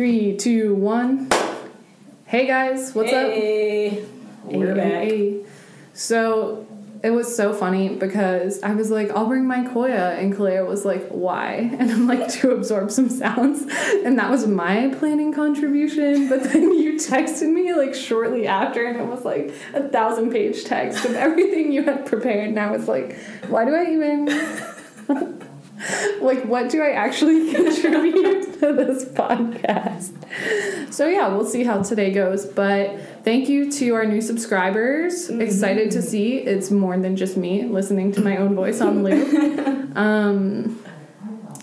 [0.00, 1.28] Three, two, one.
[2.24, 3.32] Hey guys, what's up?
[3.32, 4.02] hey,
[4.44, 5.50] We're Hey, back.
[5.92, 6.66] So
[7.02, 10.86] it was so funny because I was like, I'll bring my Koya, and Kalea was
[10.86, 11.70] like, why?
[11.78, 13.60] And I'm like, to absorb some sounds.
[14.02, 16.30] And that was my planning contribution.
[16.30, 20.64] But then you texted me like shortly after, and it was like a thousand page
[20.64, 22.48] text of everything you had prepared.
[22.48, 25.40] And I was like, why do I even.
[26.20, 30.12] like what do I actually contribute to this podcast?
[30.92, 32.46] So yeah, we'll see how today goes.
[32.46, 35.30] But thank you to our new subscribers.
[35.30, 39.96] Excited to see it's more than just me listening to my own voice on loop.
[39.96, 40.82] um,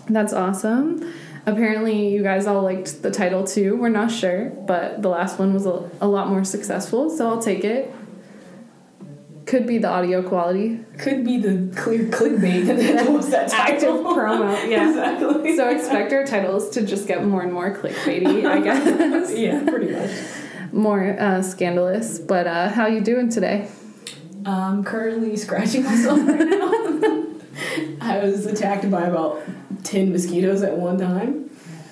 [0.10, 1.14] that's awesome.
[1.46, 3.78] Apparently, you guys all liked the title too.
[3.78, 7.42] We're not sure, but the last one was a, a lot more successful, so I'll
[7.42, 7.94] take it.
[9.48, 10.80] Could be the audio quality.
[11.00, 14.04] Could be the clear clickbait that was that Active title.
[14.14, 14.90] promo, yeah.
[14.90, 15.56] exactly.
[15.56, 19.34] So expect our titles to just get more and more clickbaity, I guess.
[19.34, 20.12] yeah, pretty much.
[20.74, 22.20] more uh, scandalous.
[22.20, 23.70] But uh, how you doing today?
[24.46, 27.26] I'm currently scratching myself right now.
[28.02, 29.42] I was attacked by about
[29.84, 31.47] ten mosquitoes at one time.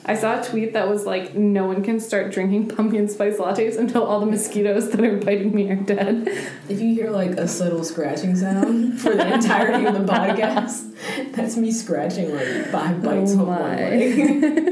[0.07, 3.77] I saw a tweet that was like, "No one can start drinking pumpkin spice lattes
[3.77, 6.27] until all the mosquitoes that are biting me are dead."
[6.69, 10.95] If you hear like a subtle scratching sound for the entirety of the podcast,
[11.33, 13.75] that's me scratching like five bites Oh of one my.
[13.75, 14.71] leg.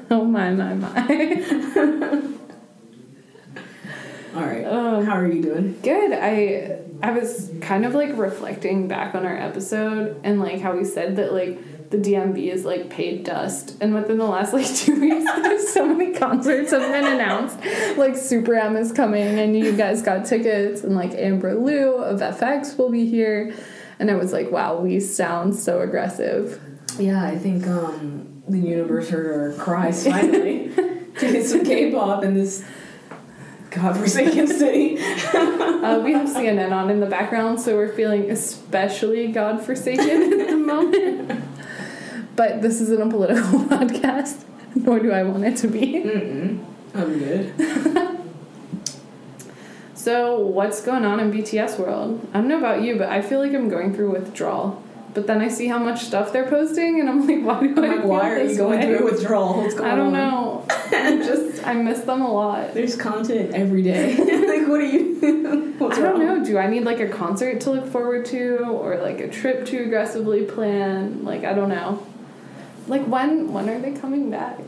[0.10, 2.22] Oh my my my!
[4.34, 4.64] All right.
[4.64, 5.78] Um, How are you doing?
[5.82, 6.12] Good.
[6.12, 10.84] I I was kind of like reflecting back on our episode and like how we
[10.84, 11.58] said that like
[11.90, 15.86] the DMV is like paid dust, and within the last like two weeks, there's so
[15.86, 17.58] many concerts have been announced.
[17.96, 22.20] Like Super M is coming, and you guys got tickets, and like Amber Liu of
[22.20, 23.54] f(x) will be here,
[23.98, 26.60] and I was like, wow, we sound so aggressive.
[26.98, 32.34] Yeah, I think um, the universe heard our cries finally to get some K-pop in
[32.34, 32.64] this
[33.70, 34.98] godforsaken city.
[34.98, 40.56] Uh, we have CNN on in the background, so we're feeling especially godforsaken at the
[40.56, 41.44] moment.
[42.38, 44.44] But this isn't a political podcast,
[44.74, 45.94] nor do I want it to be.
[46.04, 46.64] Mm-mm.
[46.94, 47.52] I'm good.
[49.94, 52.26] So, what's going on in BTS world?
[52.32, 54.80] I don't know about you, but I feel like I'm going through withdrawal.
[55.12, 57.84] But then I see how much stuff they're posting, and I'm like, why do I'm
[57.84, 58.96] I like, feel why are this you going way?
[58.96, 59.60] through withdrawal?
[59.62, 60.30] What's going I don't on?
[60.30, 60.66] know.
[60.70, 62.72] I just I miss them a lot.
[62.74, 64.16] There's content every day.
[64.16, 65.74] like, what are you?
[65.78, 66.38] What's I don't wrong?
[66.38, 66.44] know.
[66.44, 69.82] Do I need like a concert to look forward to, or like a trip to
[69.82, 71.24] aggressively plan?
[71.24, 72.06] Like I don't know.
[72.88, 74.58] Like when when are they coming back?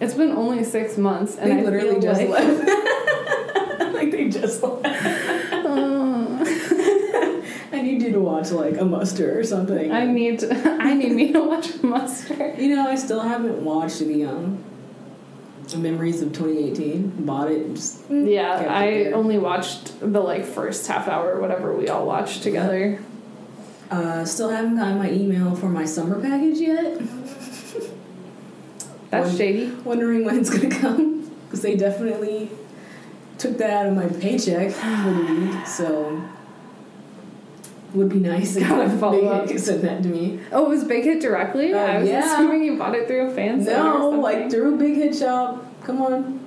[0.00, 3.94] It's been only six months, and They I literally feel just like, left.
[3.94, 4.84] like they just left.
[4.84, 6.44] Uh,
[7.72, 9.90] I need you to watch like a muster or something.
[9.90, 12.54] I need to, I need me to watch muster.
[12.58, 14.58] You know, I still haven't watched the um,
[15.76, 17.24] Memories of 2018.
[17.26, 17.62] Bought it.
[17.66, 21.74] and Just Yeah, Kept it I only watched the like first half hour or whatever
[21.74, 23.00] we all watched together.
[23.90, 27.00] uh, still haven't gotten my email for my summer package yet.
[29.18, 29.70] That's One- shady.
[29.84, 32.50] Wondering when it's gonna come because they definitely
[33.38, 35.66] took that out of my paycheck for the week.
[35.66, 36.22] So
[37.94, 39.58] would be nice if Gotta Big follow Hit up.
[39.58, 40.40] send that to me.
[40.52, 41.72] Oh, it was Big Hit directly?
[41.72, 42.32] Uh, I was yeah.
[42.34, 45.64] assuming you bought it through a fan No, like through a Big Hit Shop.
[45.84, 46.40] Come on.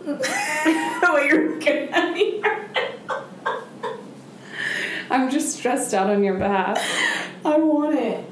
[0.06, 2.42] Wait, you're looking at me.
[5.10, 6.78] I'm just stressed out on your behalf.
[7.44, 8.24] I want it.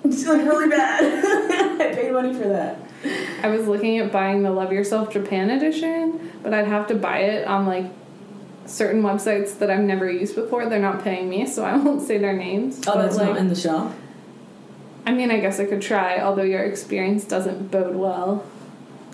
[0.04, 1.80] It's like really bad.
[1.80, 2.78] I paid money for that.
[3.42, 7.18] I was looking at buying the Love Yourself Japan edition, but I'd have to buy
[7.18, 7.86] it on like
[8.66, 10.66] certain websites that I've never used before.
[10.66, 12.80] They're not paying me, so I won't say their names.
[12.86, 13.92] Oh, but, that's like, not in the shop.
[15.06, 18.44] I mean, I guess I could try, although your experience doesn't bode well.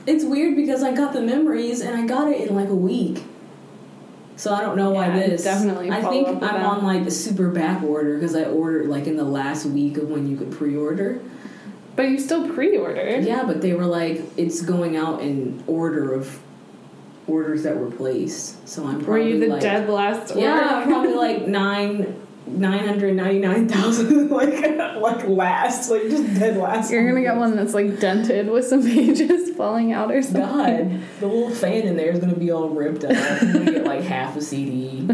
[0.07, 3.25] It's weird because I got the memories and I got it in like a week.
[4.37, 5.45] So I don't know why Yeah, this.
[5.45, 6.65] definitely I think I'm them.
[6.67, 10.09] on like the super back order because I ordered like in the last week of
[10.11, 11.21] when you could pre-order.
[11.97, 13.25] But you still pre-ordered.
[13.25, 16.39] Yeah, but they were like it's going out in order of
[17.27, 18.69] orders that were placed.
[18.69, 20.43] So I'm probably Were you the like, dead last order?
[20.43, 22.15] Yeah, probably like nine.
[22.49, 24.61] Nine hundred ninety nine thousand, like
[25.01, 26.93] like last, like just dead last.
[26.93, 30.43] You're gonna get one that's like dented with some pages falling out or something.
[30.43, 33.11] God, the little fan in there is gonna be all ripped up.
[33.11, 35.09] Gonna get like half a CD,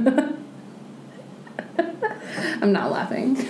[2.60, 3.48] I'm not laughing.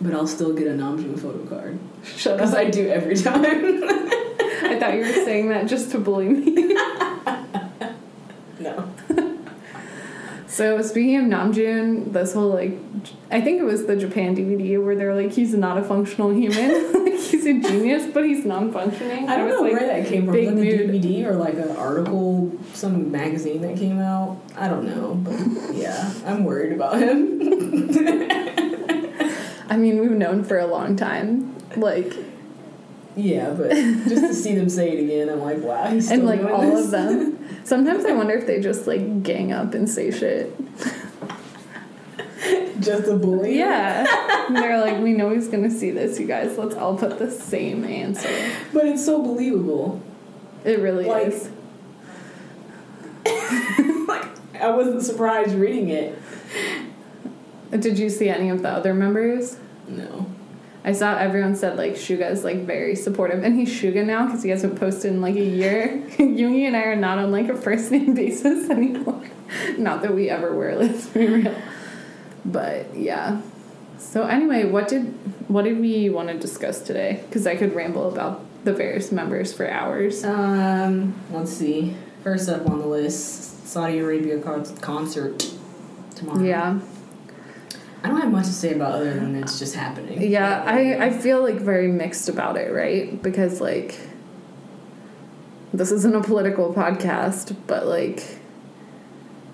[0.00, 2.60] but I'll still get a Namjoon photo card Shut because up.
[2.60, 3.44] I do every time.
[3.44, 6.74] I thought you were saying that just to bully me.
[8.60, 8.88] no.
[10.58, 12.72] So speaking of Namjoon, this whole like
[13.30, 16.92] I think it was the Japan DVD where they're like, he's not a functional human.
[17.04, 19.28] like he's a genius, but he's non-functioning.
[19.28, 20.34] I don't was know like, where that came from.
[20.34, 20.90] a mood.
[20.90, 24.36] DVD or like an article, some magazine that came out.
[24.56, 25.38] I don't know, but
[25.76, 27.38] yeah, I'm worried about him.
[29.70, 31.54] I mean, we've known for a long time.
[31.76, 32.12] Like,
[33.14, 36.28] yeah, but just to see them say it again, I'm like, wow, he's still and
[36.28, 36.86] like all this.
[36.86, 37.47] of them.
[37.68, 40.56] Sometimes I wonder if they just like gang up and say shit.
[42.80, 43.58] just a bully.
[43.58, 44.06] Yeah.
[44.46, 46.56] And they're like, we know he's gonna see this, you guys.
[46.56, 48.30] Let's all put the same answer.
[48.72, 50.00] but it's so believable.
[50.64, 51.50] It really Like- is.
[54.08, 54.24] like
[54.58, 56.18] I wasn't surprised reading it.
[57.70, 59.58] Did you see any of the other members?
[59.86, 60.24] No.
[60.84, 64.50] I saw everyone said like Suga's like very supportive, and he's Suga now because he
[64.50, 66.02] hasn't posted in like a year.
[66.18, 69.22] Yoongi and I are not on like a first name basis anymore.
[69.76, 71.54] not that we ever were, let's be real.
[72.44, 73.40] But yeah.
[73.98, 75.02] So anyway, what did
[75.48, 77.22] what did we want to discuss today?
[77.28, 80.24] Because I could ramble about the various members for hours.
[80.24, 81.96] Um, let's see.
[82.22, 84.40] First up on the list, Saudi Arabia
[84.80, 85.52] concert
[86.14, 86.42] tomorrow.
[86.42, 86.80] Yeah,
[88.02, 90.22] I don't have much to say about other than it's just happening.
[90.30, 90.62] yeah.
[90.64, 93.20] I I feel like very mixed about it, right?
[93.22, 93.98] Because like
[95.72, 98.38] this isn't a political podcast, but like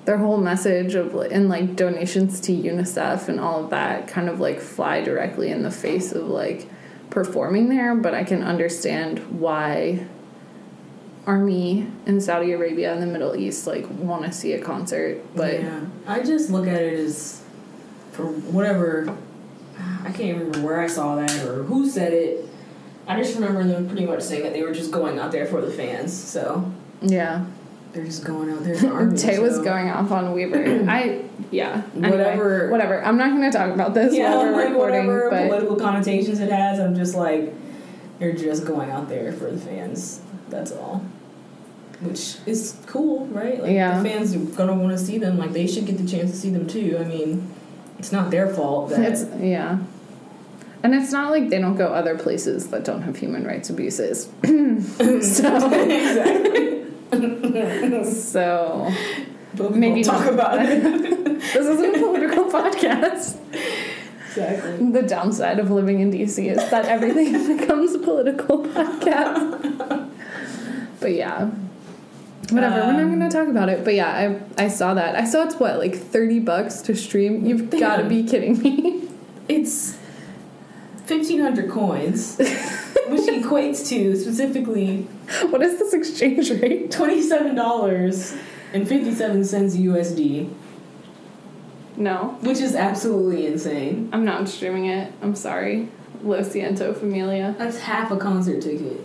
[0.05, 4.41] their whole message of and like donations to UNICEF and all of that kind of
[4.41, 6.69] like fly directly in the face of like
[7.11, 7.95] performing there.
[7.95, 10.07] But I can understand why
[11.27, 15.61] army in Saudi Arabia and the Middle East like want to see a concert, but
[15.61, 17.43] yeah, I just look at it as
[18.15, 19.17] for whatever.
[20.05, 22.49] I can't remember where I saw that or who said it.
[23.07, 25.61] I just remember them pretty much saying that they were just going out there for
[25.61, 26.13] the fans.
[26.13, 26.73] So
[27.03, 27.45] yeah.
[27.93, 29.17] they're just going out there for army.
[29.19, 30.89] Tae was going off on Weverse.
[30.89, 31.83] I yeah.
[31.95, 33.05] Anyway, Whatever- Whatever.
[33.05, 35.07] I'm not going to talk about this Yeah, while we're like recording.
[35.07, 37.53] whatever But political connotations it has, I'm just like,
[38.19, 40.21] they're just going out there for the fans.
[40.49, 41.05] That's all.
[42.01, 43.61] Which is cool, right?
[43.63, 44.01] Like Yeah.
[44.01, 45.39] the fans are gonna want to see them.
[45.39, 46.99] Like they should get the chance to see them too.
[47.01, 47.51] I mean,
[47.99, 49.79] it's not their fault that it's yeah.
[50.83, 54.29] And it's not like they don't go other places that don't have human rights abuses.
[54.45, 54.51] so
[55.73, 56.85] exactly.
[58.05, 58.93] so
[59.55, 60.35] But we Maybe talk not.
[60.35, 60.83] about it.
[61.41, 63.39] this isn't a political podcast.
[64.29, 64.91] exactly.
[64.91, 70.11] The downside of living in DC is that everything becomes a political podcast.
[71.01, 71.51] but yeah.
[72.51, 73.85] Whatever, we're not Um, gonna talk about it.
[73.85, 75.17] But yeah, I I saw that.
[75.17, 77.45] I saw it's what, like thirty bucks to stream?
[77.47, 77.81] You've Damn.
[77.81, 79.09] gotta be kidding me.
[79.49, 79.97] It's
[81.07, 82.49] fifteen hundred coins, which
[83.29, 85.03] equates to specifically
[85.51, 86.91] what is this exchange rate?
[86.91, 88.35] twenty-seven dollars
[88.73, 90.51] and fifty-seven cents USD.
[91.97, 92.37] No.
[92.41, 94.09] Which is absolutely insane.
[94.13, 95.13] I'm not streaming it.
[95.23, 95.89] I'm sorry.
[96.23, 97.55] Lo siento, familia.
[97.59, 99.01] That's half a concert ticket.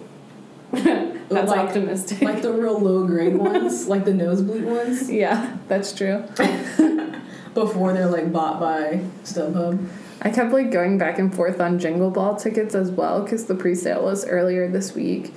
[1.30, 2.22] That's Like- optimistic.
[2.22, 6.24] Like the real low grade ones, like the nosebleed ones, yeah, that's true.
[7.54, 9.88] before they're like bought by StubHub.
[10.22, 13.56] I kept like going back and forth on Jingle Ball tickets as well because the
[13.56, 15.34] pre-sale was earlier this week.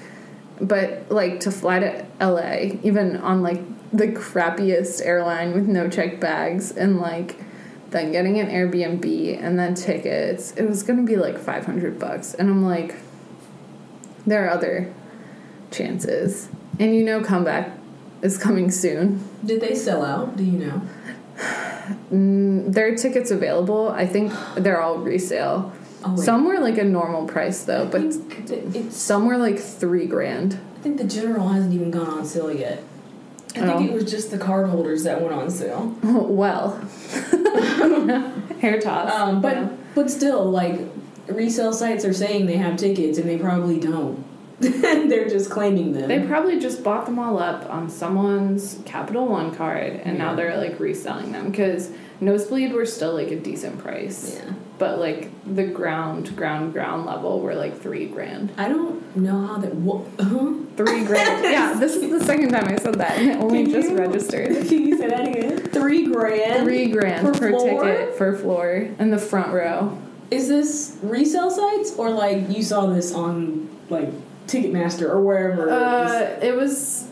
[0.61, 3.61] But like to fly to LA, even on like
[3.93, 7.37] the crappiest airline with no check bags and like
[7.91, 12.35] then getting an Airbnb and then tickets, it was gonna be like five hundred bucks.
[12.35, 12.97] And I'm like,
[14.27, 14.93] there are other
[15.73, 16.49] chances.
[16.79, 17.73] And you know comeback
[18.23, 19.23] is coming soon.
[19.45, 20.37] Did they sell out?
[20.37, 20.83] Do you know?
[22.13, 23.89] Mm, there are tickets available.
[23.89, 25.73] I think they're all resale.
[26.05, 26.17] Oh.
[26.17, 28.97] Some were like a normal price though, I but it's.
[28.97, 30.59] some were like three grand.
[30.77, 32.83] I think the general hasn't even gone on sale yet.
[33.55, 33.85] I think Oh.
[33.85, 35.95] it was just the card holders that went on sale.
[36.03, 36.77] well,
[38.61, 39.13] hair toss.
[39.13, 39.69] Um, but Yeah.
[39.95, 40.81] but still, like
[41.27, 44.25] resale sites are saying they have tickets and they probably don't.
[45.09, 46.09] They're just claiming them.
[46.09, 50.57] they probably just bought them all up on someone's Capital One card, and now they're
[50.57, 51.91] like reselling them because
[52.21, 54.53] Nosebleed were still like a decent price, yeah.
[54.79, 58.53] but like the ground, ground, ground level were like three grand.
[58.57, 59.73] I don't know how that.
[60.21, 60.55] Huh?
[60.77, 61.45] Three grand.
[61.45, 63.99] yeah, this is the second time I said that, and it only Can just you-
[63.99, 64.49] registered.
[64.69, 65.59] Can you say that again?
[65.71, 66.65] Three grand.
[66.65, 69.99] Three grand Per per, ticket for floor in the front row.
[70.31, 74.09] Is this resale sites or like you saw this on like
[74.53, 75.71] Ticketmaster or wherever?
[75.71, 77.09] Uh, it was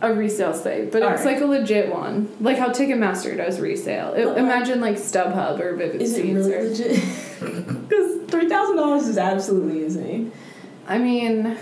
[0.00, 1.34] a resale site, but it was Alright.
[1.34, 4.12] like a legit one, like how Ticketmaster does resale.
[4.14, 7.02] It, like- imagine like StubHub or Vivid is it really or, legit?
[7.88, 10.32] Because three thousand dollars is absolutely insane.
[10.88, 11.56] I mean,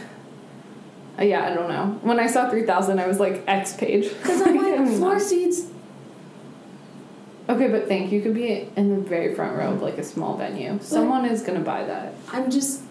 [1.19, 1.99] uh, yeah, I don't know.
[2.03, 4.09] When I saw three thousand, I was like X page.
[4.23, 5.67] Because I'm like floor seats.
[7.49, 10.37] Okay, but think you could be in the very front row of like a small
[10.37, 10.79] venue.
[10.81, 12.15] Someone is gonna buy that.
[12.33, 12.83] I'm just,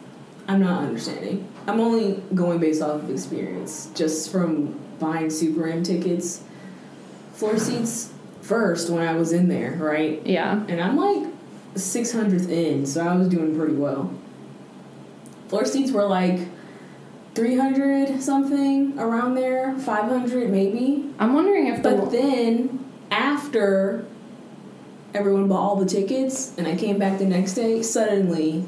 [0.50, 1.48] I'm not understanding.
[1.68, 6.42] I'm only going based off of experience, just from buying Super M tickets,
[7.34, 10.26] floor seats first when I was in there, right?
[10.26, 10.66] Yeah.
[10.68, 11.32] And I'm like
[11.76, 14.12] 600th in, so I was doing pretty well.
[15.50, 16.40] Floor seats were like
[17.36, 21.14] 300 something around there, 500 maybe.
[21.20, 24.04] I'm wondering if the But then after
[25.14, 28.66] everyone bought all the tickets and I came back the next day, suddenly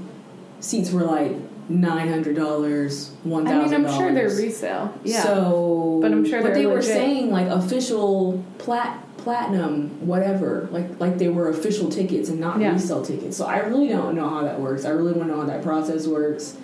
[0.59, 1.35] seats were like
[1.79, 4.93] nine hundred dollars, one I mean, I'm sure they're resale.
[5.03, 5.23] Yeah.
[5.23, 11.17] So, But I'm sure but they were saying like official plat platinum whatever, like like
[11.19, 12.73] they were official tickets and not Yeah.
[12.73, 13.37] resale tickets.
[13.37, 14.83] So I really don't know how that works.
[14.85, 16.57] I really want to know how that process works.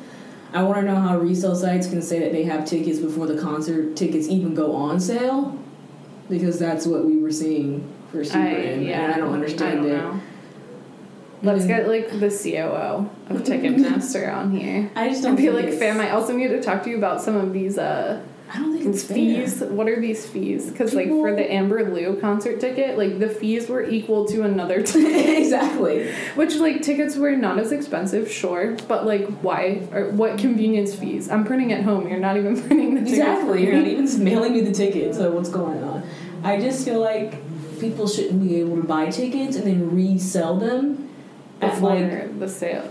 [0.54, 3.40] I want to know how resale sites can say that they have tickets before the
[3.40, 5.58] concert tickets even go on sale,
[6.30, 9.76] because that's what we were seeing for Super I, yeah, and I don't understand I
[9.84, 9.98] don't it.
[9.98, 10.20] know.
[11.44, 11.68] Let's Mm.
[11.68, 14.90] get like the COO of Ticketmaster on here.
[14.96, 16.98] I just don't be think like, it's- fam, I also need to talk to you
[16.98, 19.16] about some of these uh I don't think it's fair.
[19.18, 19.60] fees.
[19.62, 20.72] What are these fees?
[20.72, 24.82] Because like for the Amber Liu concert ticket, like the fees were equal to another
[24.94, 25.38] ticket.
[25.40, 26.10] exactly.
[26.36, 31.30] Which like tickets were not as expensive, sure, but like why or what convenience fees?
[31.30, 32.08] I'm printing at home.
[32.08, 33.18] You're not even printing the ticket.
[33.20, 33.66] Exactly.
[33.66, 35.14] You're not even mailing me the ticket.
[35.16, 36.04] So what's going on?
[36.46, 37.34] I just feel like
[37.82, 41.07] people shouldn't be able to buy tickets and then resell them
[41.62, 42.90] at before like the sale.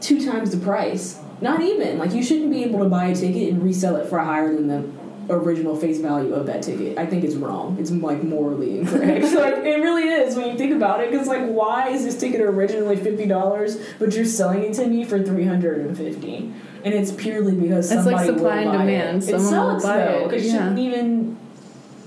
[0.00, 1.20] two times the price.
[1.40, 4.18] Not even like you shouldn't be able to buy a ticket and resell it for
[4.18, 4.88] higher than the
[5.30, 6.96] original face value of that ticket.
[6.98, 7.76] I think it's wrong.
[7.78, 9.24] It's like morally incorrect.
[9.34, 11.10] like it really is when you think about it.
[11.10, 15.04] Because like, why is this ticket originally fifty dollars, but you're selling it to me
[15.04, 16.52] for three hundred and fifty?
[16.84, 19.22] And it's purely because It's like somebody supply will and buy demand.
[19.22, 20.28] It, Someone it will sucks buy though.
[20.30, 20.52] it, It yeah.
[20.52, 21.38] shouldn't even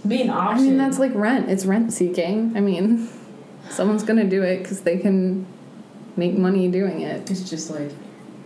[0.08, 0.58] be an option.
[0.66, 1.50] I mean, that's like rent.
[1.50, 2.54] It's rent seeking.
[2.56, 3.08] I mean,
[3.70, 5.46] someone's gonna do it because they can
[6.16, 7.30] make money doing it.
[7.30, 7.92] It's just like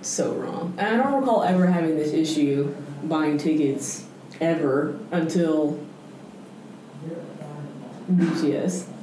[0.02, 0.74] so wrong.
[0.78, 4.06] And I don't recall ever having this issue buying tickets
[4.40, 5.80] ever until
[8.12, 8.90] BTS.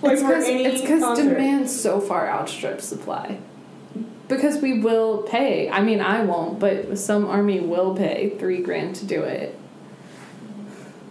[0.00, 3.40] Like it's because it's because demand so far outstrips supply.
[4.28, 5.68] Because we will pay.
[5.68, 9.58] I mean, I won't, but some army will pay three grand to do it.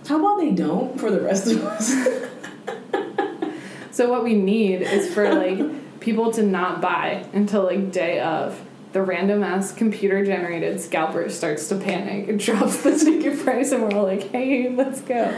[0.07, 1.93] How about they don't for the rest of us?
[3.97, 5.57] So what we need is for like
[6.07, 8.57] people to not buy until like day of.
[8.93, 13.83] The random ass computer generated scalper starts to panic and drops the ticket price, and
[13.83, 15.35] we're all like, "Hey, let's go."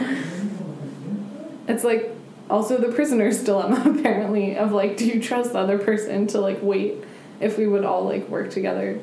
[1.68, 2.12] It's like
[2.52, 6.60] also the prisoner's dilemma apparently of like, do you trust the other person to like
[6.62, 7.04] wait
[7.40, 9.00] if we would all like work together?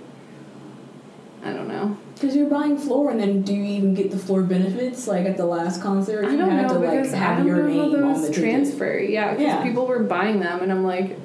[1.44, 1.96] I don't know.
[2.14, 5.06] Because you're buying floor, and then do you even get the floor benefits?
[5.08, 7.82] Like at the last concert, I you don't had know to like have your name
[7.82, 8.42] on the those ticket.
[8.42, 8.96] transfer.
[8.98, 9.62] Yeah, because Yeah.
[9.64, 11.18] people were buying them, and I'm like,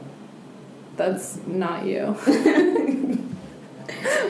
[1.01, 2.13] that's not you.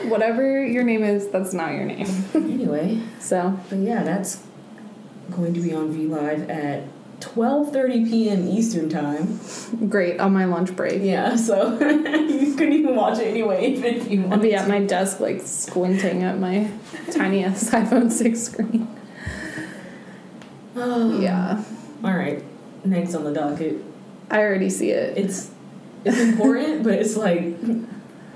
[0.08, 2.06] Whatever your name is, that's not your name.
[2.34, 4.42] Anyway, So but yeah, that's
[5.30, 6.84] going to be on V Live at
[7.20, 8.48] 12:30 p.m.
[8.48, 9.38] Eastern time.
[9.88, 11.02] great on my lunch break.
[11.02, 14.80] Yeah, so you couldn't even watch it anyway if, you I'll wanted be at my
[14.80, 16.70] desk like squinting at my
[17.12, 18.88] tiny ass iPhone six screen.
[20.74, 21.20] to.
[21.22, 21.62] Yeah,
[22.02, 22.42] All right,
[22.84, 23.84] next on the docket.
[24.30, 25.16] I already see it.
[25.18, 25.50] It's
[26.04, 27.56] it's important, but it's like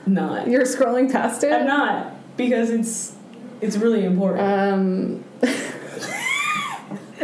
[0.06, 0.48] not.
[0.48, 1.52] You're scrolling past it.
[1.52, 3.14] I'm not because it's
[3.60, 4.40] it's really important.
[4.48, 5.24] Um,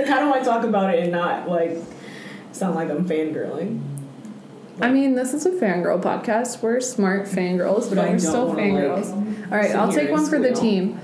[0.06, 1.76] how do I talk about it and not like
[2.52, 3.80] sound like I'm fangirling?
[4.80, 6.62] I mean, this is a fangirl podcast.
[6.62, 9.10] We're smart fangirls, but, But we're still fangirls.
[9.10, 10.98] like, All right, I'll take one for the team.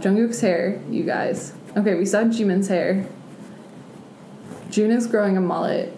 [0.00, 1.54] Jungkook's hair, you guys.
[1.76, 3.06] Okay, we saw Jimin's hair.
[4.70, 5.92] Joon is growing a mullet.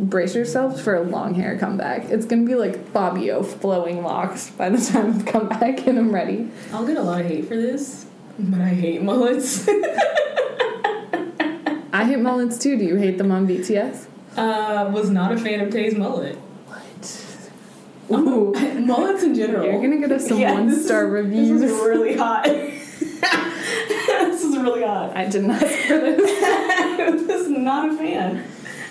[0.00, 2.06] Brace yourselves for a long hair comeback.
[2.10, 6.12] It's gonna be like Fabio flowing locks by the time I've come back and I'm
[6.12, 6.50] ready.
[6.72, 8.04] I'll get a lot of hate for this,
[8.38, 9.68] but I hate mullets.
[11.92, 12.76] I hate mullets too.
[12.76, 14.06] Do you hate them on BTS?
[14.36, 16.36] uh, was not a fan of Tae's mullet.
[16.66, 17.24] What?
[18.18, 19.64] Ooh, mullets in general.
[19.64, 21.60] you're gonna get us some Yeah, one star reviews.
[21.60, 22.44] This is really hot.
[22.44, 25.16] this is really hot.
[25.16, 26.16] I didn't ask for this.
[27.26, 28.44] this is not a fan.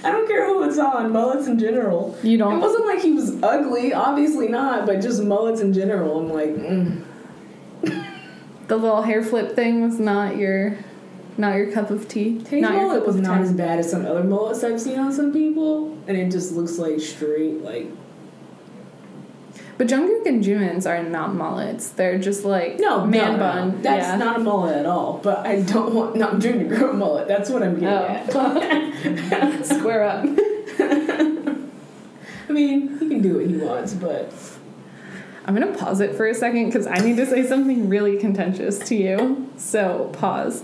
[0.03, 2.17] I don't care who it's on, mullets in general.
[2.23, 2.55] You don't.
[2.55, 6.19] It wasn't like he was ugly, obviously not, but just mullets in general.
[6.19, 7.03] I'm like, mm.
[8.67, 10.77] The little hair flip thing was not your,
[11.37, 12.39] not your cup of tea.
[12.39, 15.33] Tae's not mullet was not as bad as some other mullets I've seen on some
[15.33, 17.87] people, and it just looks like straight, like
[19.77, 21.89] But Jungkook and Jimin's are not mullets.
[21.89, 23.71] They're just like no man no, bun.
[23.71, 23.81] no.
[23.81, 24.15] That's yeah.
[24.17, 25.19] not a mullet at all.
[25.23, 27.27] But I don't want not Joon to grow a mullet.
[27.27, 27.87] That's what I'm getting
[28.35, 28.61] Oh.
[28.61, 29.65] at.
[29.65, 30.25] Square up.
[32.49, 34.31] I mean, he can do what he wants, but
[35.45, 38.77] I'm gonna pause it for a second because I need to say something really contentious
[38.89, 39.49] to you.
[39.57, 40.63] So pause.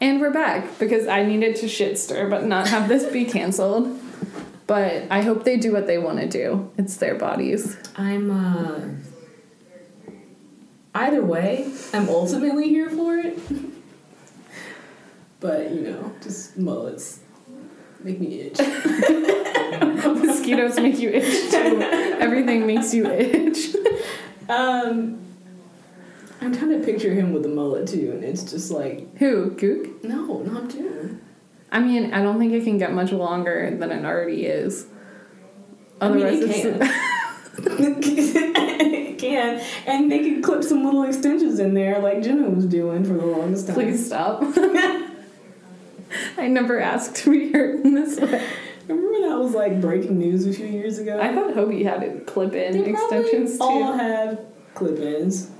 [0.00, 3.98] And we're back because I needed to shit stir but not have this be canceled.
[4.66, 6.70] But I hope they do what they want to do.
[6.76, 7.76] It's their bodies.
[7.96, 8.80] I'm uh
[10.94, 13.38] either way, I'm ultimately here for it.
[15.40, 17.20] but you know, just mullets
[18.02, 18.58] make me itch.
[20.26, 21.80] Mosquitoes make you itch too.
[22.20, 23.76] Everything makes you itch.
[24.48, 25.22] um
[26.40, 29.50] I'm trying to picture him with a mullet too, and it's just like Who?
[29.52, 30.02] Kook?
[30.04, 31.18] no, not too.
[31.70, 34.86] I mean, I don't think it can get much longer than it already is.
[36.00, 36.82] I mean, Otherwise, it can.
[37.58, 43.04] it can, and they can clip some little extensions in there, like Jenna was doing
[43.04, 43.74] for the longest time.
[43.74, 44.42] please stop.
[46.38, 48.46] I never asked to be hurt in this way.
[48.88, 51.18] Remember that was like breaking news a few years ago.
[51.20, 53.98] I thought Hobi had it clip in They probably extensions all too.
[53.98, 54.40] have
[54.74, 55.50] clip-ins.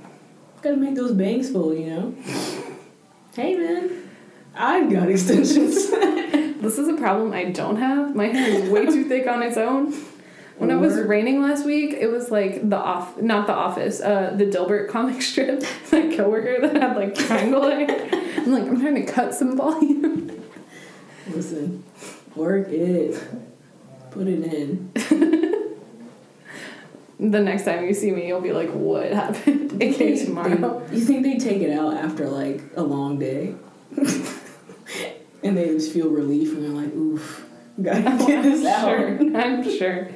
[0.61, 2.15] Gotta make those bangs full, you know.
[3.35, 3.96] hey man,
[4.57, 5.91] I've got extensions.
[6.57, 8.15] This is a problem I don't have.
[8.15, 9.93] My hair is way too thick on its own.
[10.57, 14.33] When it was raining last week, it was like the off, not the office, uh,
[14.35, 15.63] the Dilbert comic strip.
[15.91, 18.09] That coworker that had like triangle hair.
[18.37, 20.43] I'm like, I'm trying to cut some volume.
[21.29, 21.83] Listen,
[22.35, 23.23] work it,
[24.11, 24.91] put it in.
[27.19, 29.73] The next time you see me, you'll be like, what happened?
[29.73, 30.85] Okay, tomorrow.
[30.87, 33.55] They, you think they take it out after like a long day,
[35.43, 37.45] and they just feel relief, and they're like, "Oof,
[37.81, 40.09] gotta get this out." Sure, I'm sure.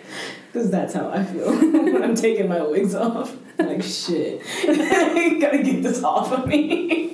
[0.51, 3.35] Because that's how I feel when I'm taking my wigs off.
[3.59, 7.11] I'm like, shit, gotta get this off of me.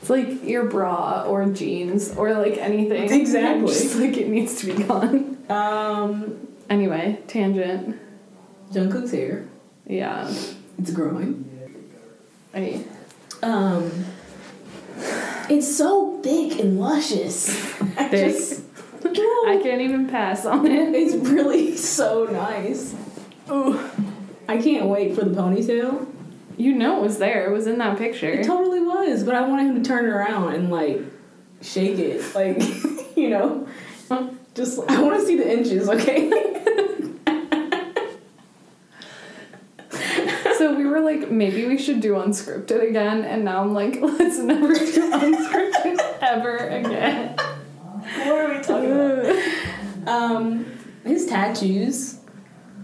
[0.00, 3.10] It's like your bra or jeans or like anything.
[3.12, 3.66] Exactly.
[3.66, 5.36] Just like it needs to be gone.
[5.50, 7.98] Um, Anyway, tangent.
[8.72, 9.46] Jungkook's hair,
[9.86, 10.30] Yeah.
[10.78, 11.44] it's growing.
[12.54, 12.84] I,
[13.42, 13.90] Um,
[15.50, 17.48] it's so thick and luscious.
[17.98, 18.34] I Thick.
[18.34, 18.62] just-
[19.04, 20.94] I can't even pass on it.
[20.94, 22.94] It's really so nice.
[23.50, 23.78] Ooh.
[24.48, 26.06] I can't wait for the ponytail.
[26.56, 27.46] You know it was there.
[27.48, 28.30] It was in that picture.
[28.30, 31.00] It totally was, but I wanted him to turn it around and like
[31.62, 32.58] shake it, like
[33.16, 33.66] you know,
[34.54, 36.28] just I want to see the inches, okay?
[40.98, 45.10] were like, maybe we should do unscripted again, and now I'm like, let's never do
[45.12, 47.36] unscripted ever again.
[47.36, 49.44] what are we talking about?
[50.06, 50.64] Um,
[51.04, 52.20] his tattoos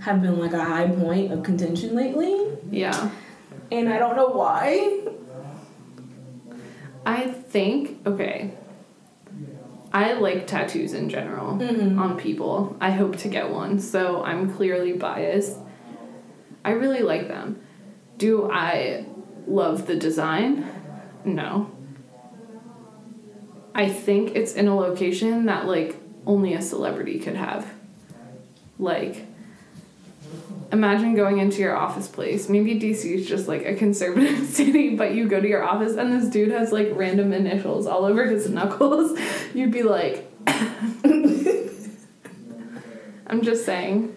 [0.01, 3.11] have been like a high point of contention lately, yeah.
[3.73, 5.01] and I don't know why.
[7.07, 8.53] I think, okay.
[9.91, 11.99] I like tattoos in general Mhm.
[11.99, 12.77] on people.
[12.79, 15.57] I hope to get one, so I'm clearly biased.
[16.63, 17.59] I really like them.
[18.19, 19.07] Do I
[19.47, 20.69] love the design?
[21.25, 21.71] No.
[23.75, 25.97] I think it's in a location that like
[26.27, 27.69] only a celebrity could have.
[28.79, 29.27] Like
[30.73, 32.49] imagine going into your office place.
[32.49, 36.13] Maybe DC is just like a conservative city, but you go to your office and
[36.13, 39.19] this dude has like random initials all over his knuckles.
[39.55, 40.31] You'd be like
[43.27, 44.17] I'm just saying.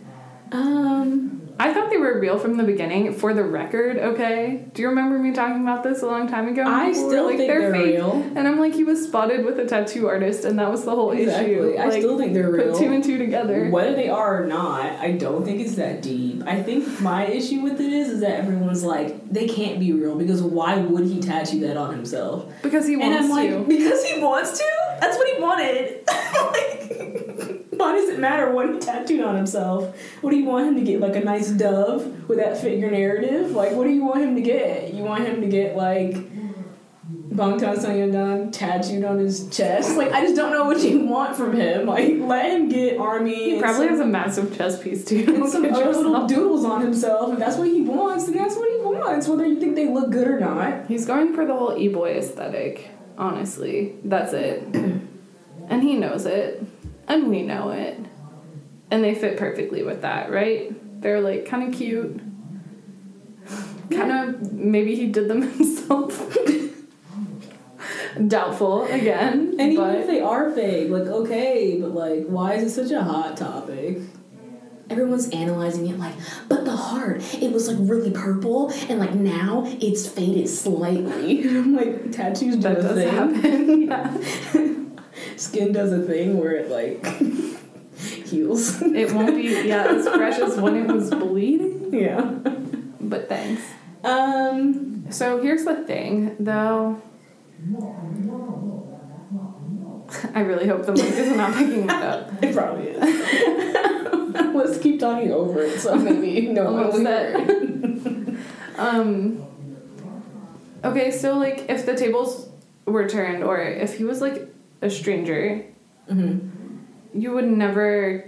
[0.52, 3.14] Um, I thought they were real from the beginning.
[3.14, 4.66] For the record, okay.
[4.74, 6.64] Do you remember me talking about this a long time ago?
[6.66, 8.12] I People still think they're real.
[8.36, 11.12] And I'm like, he was spotted with a tattoo artist, and that was the whole
[11.12, 11.54] Exactly.
[11.54, 11.76] issue.
[11.78, 12.72] I Like, still think they're real.
[12.74, 13.70] Put two and two together.
[13.70, 16.44] Whether they are or not, I don't think it's that deep.
[16.46, 20.16] I think my issue with it is, is that everyone's like, they can't be real
[20.16, 22.46] because why would he tattoo that on himself?
[22.62, 23.60] Because he And wants I'm like, to.
[23.68, 24.66] because he wants to?
[25.00, 26.04] That's what he wanted.
[26.08, 27.17] like,
[27.88, 29.96] why does it matter what he tattooed on himself?
[30.20, 31.00] What do you want him to get?
[31.00, 33.52] Like a nice dove with that figure narrative?
[33.52, 34.94] Like, what do you want him to get?
[34.94, 36.16] You want him to get like
[37.32, 39.96] Bangtan Sonyeondan tattooed on his chest?
[39.96, 41.86] Like, I just don't know what you want from him.
[41.86, 43.52] Like, let him get army.
[43.52, 45.24] He probably some- has a massive chest piece too.
[45.26, 47.32] and some other little doodles on himself.
[47.32, 49.30] If that's what he wants, then that's what he wants.
[49.30, 50.88] Whether you think they look good or not.
[50.88, 52.90] He's going for the whole e-boy aesthetic.
[53.18, 54.64] Honestly, that's it.
[55.70, 56.64] And he knows it,
[57.08, 58.00] and we know it,
[58.92, 60.72] and they fit perfectly with that, right?
[61.02, 62.20] They're like kind of cute.
[63.90, 66.36] Kind of maybe he did them himself.
[68.28, 72.64] Doubtful again, And even but if they are fake, like okay, but like why is
[72.64, 74.00] it such a hot topic?
[74.90, 76.16] Everyone's analyzing it like,
[76.50, 81.48] but the heart, it was like really purple, and like now it's faded slightly.
[81.48, 83.88] I'm like, tattoos do that a does thing.
[83.88, 84.62] happen.
[84.64, 84.77] yeah.
[85.38, 87.06] Skin does a thing where it like
[88.26, 88.82] heals.
[88.82, 91.94] It won't be yeah as fresh as when it was bleeding.
[91.94, 92.22] yeah.
[93.00, 93.62] But thanks.
[94.04, 95.06] Um.
[95.12, 97.02] So here's the thing, though.
[100.34, 102.32] I really hope the mic is not picking that up.
[102.44, 104.54] It probably is.
[104.56, 108.40] Let's keep talking over it, so maybe no one will it.
[108.78, 109.46] Um.
[110.84, 112.50] Okay, so like if the tables
[112.86, 114.48] were turned, or if he was like
[114.82, 115.64] a stranger,
[116.10, 116.40] Mhm.
[117.14, 118.26] you would never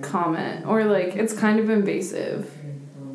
[0.00, 2.50] comment, or like it's kind of invasive.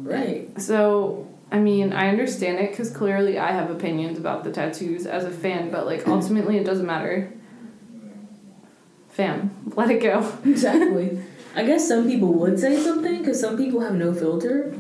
[0.03, 0.49] Right.
[0.59, 5.25] So, I mean, I understand it because clearly I have opinions about the tattoos as
[5.25, 7.31] a fan, but like ultimately it doesn't matter.
[9.09, 10.31] Fam, let it go.
[10.45, 11.19] Exactly.
[11.55, 14.75] I guess some people would say something because some people have no filter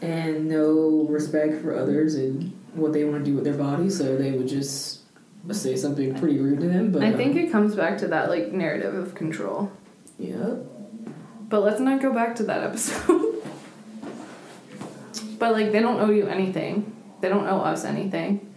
[0.00, 4.16] and no respect for others and what they want to do with their body, so
[4.16, 5.01] they would just
[5.50, 6.92] say something pretty rude to him.
[6.92, 9.70] But I think um, it comes back to that like narrative of control.
[10.18, 10.56] yeah.
[11.48, 13.42] But let's not go back to that episode.
[15.38, 16.96] but like they don't owe you anything.
[17.20, 18.48] They don't owe us anything.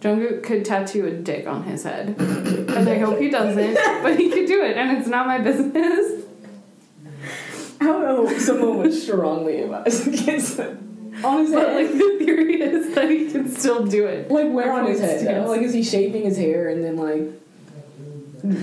[0.00, 2.16] Jungkook could tattoo a dick on his head.
[2.18, 6.24] and I hope he doesn't, but he could do it and it's not my business.
[7.80, 10.76] I don't know if someone would strongly advise against it.
[11.24, 11.76] On his But head.
[11.76, 14.30] like the theory is that he can still do it.
[14.30, 15.26] Like where on his head?
[15.26, 15.50] though?
[15.50, 17.22] Like is he shaving his hair and then like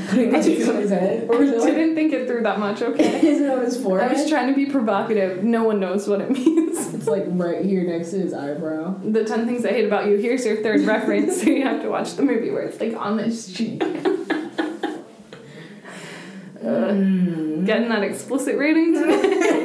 [0.09, 1.29] putting the cheeks on his head?
[1.29, 3.19] Or is I it like didn't think it through that much, okay?
[3.27, 4.09] is it on his forehead?
[4.09, 5.43] I was trying to be provocative.
[5.43, 6.93] No one knows what it means.
[6.93, 8.95] it's like right here next to his eyebrow.
[9.03, 10.15] The 10 things I hate about you.
[10.17, 13.17] Here's your third reference, so you have to watch the movie where it's like on
[13.19, 13.83] his cheek.
[13.83, 14.11] Uh,
[16.93, 17.63] Mm.
[17.65, 19.64] getting that explicit rating today.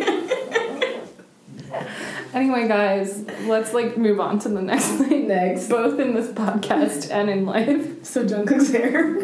[2.34, 5.28] Anyway, guys, let's like move on to the next thing.
[5.28, 5.68] Next.
[5.68, 8.04] Both in this podcast and in life.
[8.04, 9.16] So Jungkook's hair.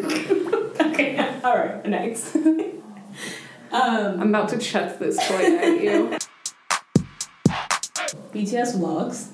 [0.90, 1.40] okay.
[1.42, 1.84] All right.
[1.86, 2.34] Next.
[2.36, 2.76] um.
[3.72, 6.18] I'm about to chuck this toy at you.
[8.32, 9.28] BTS vlogs.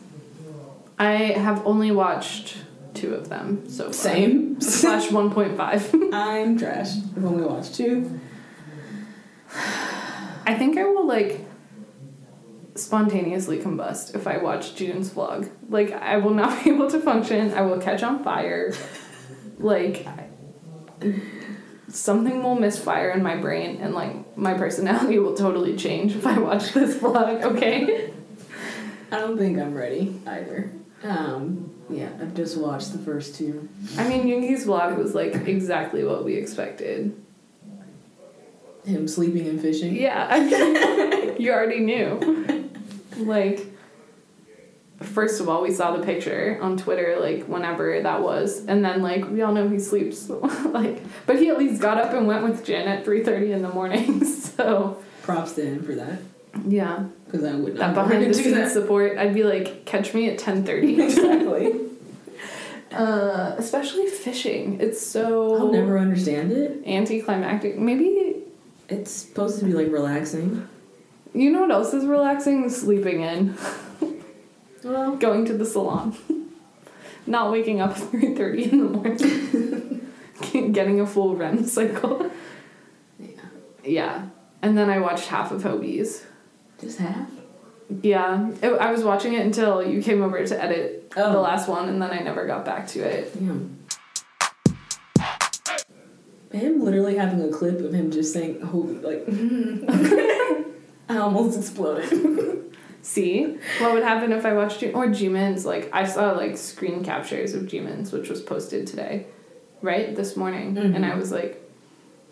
[0.99, 2.59] I have only watched
[2.95, 3.93] two of them so far.
[3.93, 4.61] Same.
[4.61, 6.11] Slash 1.5.
[6.13, 6.97] I'm trash.
[7.17, 8.21] I've only watched two.
[10.45, 11.41] I think I will like
[12.75, 15.51] spontaneously combust if I watch Joon's vlog.
[15.69, 17.53] Like I will not be able to function.
[17.55, 18.75] I will catch on fire.
[19.59, 20.07] Like
[21.89, 26.39] something will misfire in my brain and like my personality will totally change if I
[26.39, 28.13] watch this vlog, okay?
[29.11, 30.73] I don't think I'm ready either.
[31.05, 31.69] Um.
[31.91, 32.09] Yeah.
[32.21, 33.69] I've just watched the first two.
[33.99, 37.15] I mean Yoongi's vlog was like exactly what we expected.
[38.85, 39.95] Him sleeping and fishing.
[39.95, 40.35] Yeah,
[41.39, 42.62] you already knew.
[43.17, 43.67] Like,
[45.01, 48.65] first of all, we saw the picture on Twitter, like, whenever that was.
[48.67, 50.29] And then, like, we all know he sleeps.
[50.31, 53.69] like, but he at least got up and went with Jin at 3.30 in the
[53.71, 54.25] morning.
[54.53, 56.19] So, Props to him for that.
[56.67, 57.07] yeah.
[57.25, 58.71] Because I would not That behind the do scenes that.
[58.71, 60.99] support, I'd be like, catch me at 10.30.
[61.03, 61.73] exactly.
[62.93, 64.79] uh, especially fishing.
[64.81, 66.83] It's so I'll never understand it.
[66.87, 67.79] anticlimactic.
[67.79, 68.43] Maybe,
[68.91, 70.69] It's supposed to be like relaxing.
[71.35, 72.69] You know what else is relaxing?
[72.69, 73.57] Sleeping in.
[74.85, 76.17] Well, going to the salon,
[77.27, 82.31] not waking up at three thirty in the morning, getting a full REM cycle.
[83.19, 83.29] yeah.
[83.85, 84.27] Yeah,
[84.61, 86.25] and then I watched half of Hobi's.
[86.81, 87.29] Just half.
[88.03, 91.41] Yeah, it, I was watching it until you came over to edit the Oh.
[91.43, 93.33] last one, and then I never got back to it.
[93.39, 93.79] Damn.
[96.53, 99.25] Him literally having a clip of him just saying, "Holy," like,
[101.13, 102.75] I almost exploded.
[103.03, 105.67] See what would happen if I watched G- or Jimin's?
[105.67, 109.27] Like I saw like screen captures of Jimin's, which was posted today,
[109.81, 110.95] right this morning, Mhm.
[110.95, 111.59] and I was like,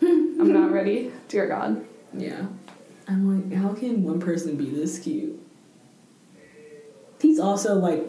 [0.01, 1.11] I'm not ready.
[1.27, 1.85] Dear God.
[2.13, 2.45] yeah,
[3.07, 5.37] I'm like, how can one person be this cute?
[7.21, 8.07] He's also like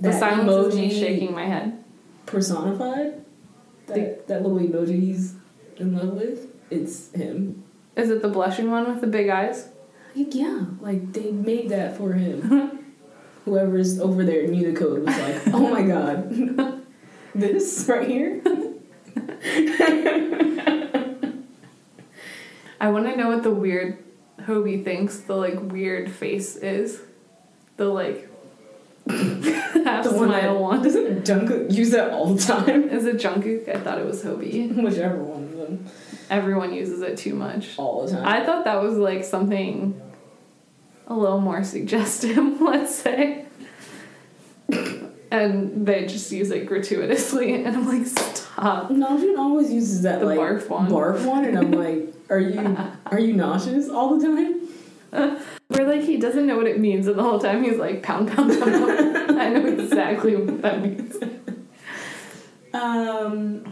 [0.00, 1.82] The that silence emoji shaking my head.
[2.26, 3.24] personified.
[3.86, 5.34] That that little emoji he's
[5.78, 6.46] in love with.
[6.70, 7.63] It's him.
[7.96, 9.68] Is it the blushing one with the big eyes?
[10.16, 12.80] Like, yeah, like they made that for him.
[13.44, 16.82] Whoever's over there knew the code was like, oh my god,
[17.34, 18.42] this right here.
[22.80, 24.02] I want to know what the weird
[24.42, 27.00] Hobi thinks the like weird face is.
[27.76, 28.28] The like
[29.08, 30.82] half The one smile one.
[30.82, 32.88] Doesn't Jungkook use that all the time?
[32.88, 33.68] Is it Jungkook?
[33.68, 34.74] I thought it was Hobi.
[34.82, 35.86] Whichever one of them,
[36.34, 37.78] Everyone uses it too much.
[37.78, 38.26] all the time.
[38.26, 40.00] I thought that was like something
[41.06, 43.46] a little more suggestive, let's say.
[45.30, 48.88] And they just use it gratuitously, and I'm like, stop.
[48.90, 50.88] Namjoon always uses that The like barf one.
[50.90, 54.60] barf one, and I'm like, are you Are you nauseous all the time?
[55.68, 58.28] Where like he doesn't know what it means, and the whole time he's like pound
[58.32, 58.72] pound pound.
[58.72, 59.40] pound.
[59.40, 61.16] I know exactly what that means.
[62.72, 63.64] Um,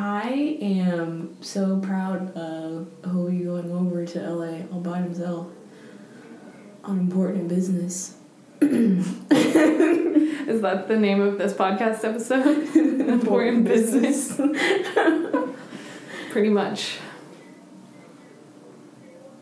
[0.00, 5.48] I am so proud of Hobi going over to LA all by himself
[6.84, 8.14] on important business.
[8.60, 9.10] Is
[10.62, 12.76] that the name of this podcast episode?
[12.76, 14.36] Important business.
[16.30, 16.98] Pretty much.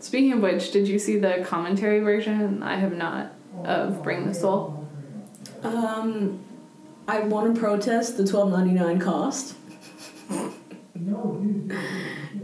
[0.01, 2.63] Speaking of which, did you see the commentary version?
[2.63, 4.89] I have not of Bring the Soul.
[5.63, 6.41] Um,
[7.07, 9.55] I want to protest the twelve ninety nine cost.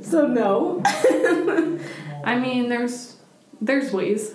[0.03, 0.83] So no.
[2.25, 3.17] I mean, there's
[3.61, 4.35] there's ways.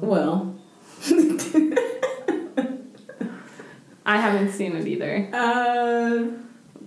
[0.00, 0.54] Well,
[4.06, 5.28] I haven't seen it either.
[5.32, 6.24] uh,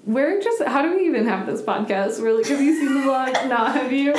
[0.05, 2.21] We're just how do we even have this podcast?
[2.21, 3.47] We're have you seen the vlog?
[3.49, 4.13] Not have you?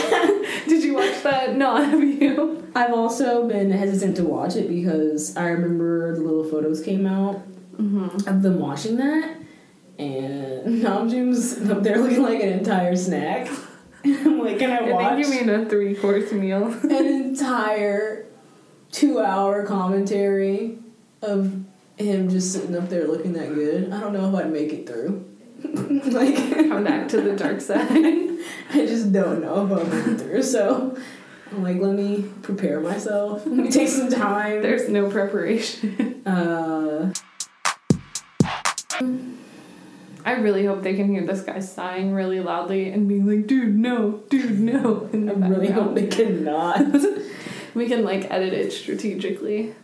[0.68, 1.57] Did you watch that?
[1.57, 2.62] Not have you?
[2.75, 7.42] I've also been hesitant to watch it because I remember the little photos came out
[7.75, 8.29] Mm-hmm.
[8.29, 9.37] of them watching that,
[9.98, 13.48] and Namjoon's up there looking like an entire snack.
[14.04, 16.66] I'm like, can I I watch think you mean a three course meal.
[16.83, 18.26] an entire
[18.92, 20.78] two-hour commentary
[21.22, 21.64] of
[21.96, 23.92] him just sitting up there looking that good?
[23.92, 25.24] I don't know if I'd make it through.
[25.64, 27.88] like, Come back to the dark side.
[27.90, 30.42] I just don't know if I'll make it through.
[30.42, 30.96] So.
[31.50, 33.46] I'm like, let me prepare myself.
[33.46, 34.61] Let me take some time.
[34.61, 36.26] There's no preparation.
[36.26, 37.12] Uh,
[40.24, 43.76] I really hope they can hear this guy sighing really loudly and being like, dude,
[43.76, 45.08] no, dude, no.
[45.12, 46.80] In I the really hope they cannot.
[47.74, 49.74] We can like edit it strategically.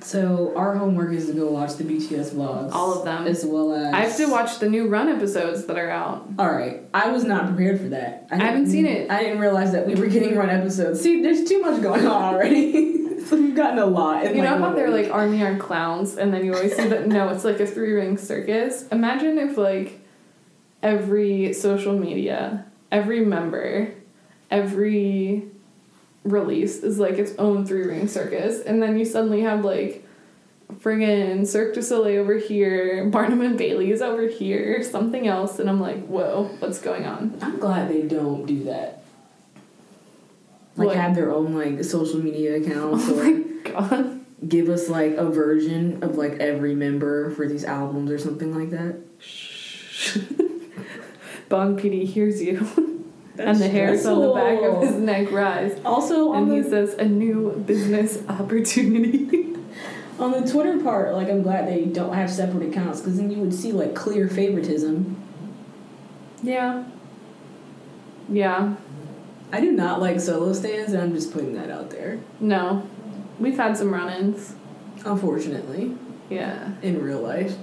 [0.00, 3.26] so our homework is to go watch the BTS vlogs, All of them.
[3.26, 6.28] as well as I have to watch the new run episodes that are out.
[6.38, 8.28] All right, I was not prepared for that.
[8.30, 9.10] I haven't didn't- seen it.
[9.10, 11.00] I didn't realize that we were getting run episodes.
[11.00, 13.08] See, there's too much going on already.
[13.26, 14.24] so we've gotten a lot.
[14.24, 15.06] In You like know how one they're week.
[15.06, 17.92] like army are clowns, and then you always see that no, it's like a three
[17.92, 18.86] ring circus.
[18.88, 20.00] Imagine if like
[20.82, 23.92] every social media, every member,
[24.50, 25.44] every
[26.24, 30.06] release is like its own three ring circus, and then you suddenly have like
[30.80, 35.80] friggin' Cirque du Soleil over here, Barnum and Bailey's over here, something else, and I'm
[35.80, 37.36] like, whoa, what's going on?
[37.42, 38.99] I'm glad they don't do that.
[40.76, 40.96] Like What?
[40.96, 44.20] have their own like social media accounts Oh or my god.
[44.48, 48.70] give us like a version of like every member for these albums or something like
[48.70, 48.96] that.
[51.48, 52.58] Bang PD hears you.
[53.38, 55.78] and the hairs on the back of his neck rise.
[55.84, 59.54] Also on And he the says a new business opportunity.
[60.18, 63.38] on the Twitter part, like I'm glad they don't have separate accounts because then you
[63.38, 65.16] would see like clear favoritism.
[66.42, 66.84] yeah.
[68.32, 68.76] Yeah.
[69.52, 72.20] I do not like solo stands, and I'm just putting that out there.
[72.38, 72.88] No.
[73.38, 74.54] We've had some run ins.
[75.04, 75.96] Unfortunately,
[76.28, 76.72] Yeah.
[76.82, 77.56] in real life.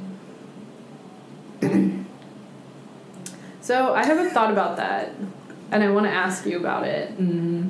[3.62, 5.12] So I have a thought about that.
[5.72, 7.12] And I want to ask you about it.
[7.12, 7.68] Mm-hmm.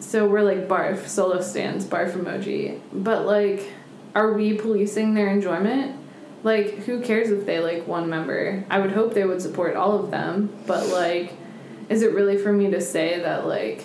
[0.00, 2.80] So we're like barf, solo stands, barf emoji.
[2.92, 3.66] But like,
[4.14, 5.96] are we policing their enjoyment?
[6.44, 8.64] Like, who cares if they like one member?
[8.70, 10.50] I would hope they would support all of them.
[10.66, 11.32] But like,
[11.88, 13.84] is it really for me to say that like.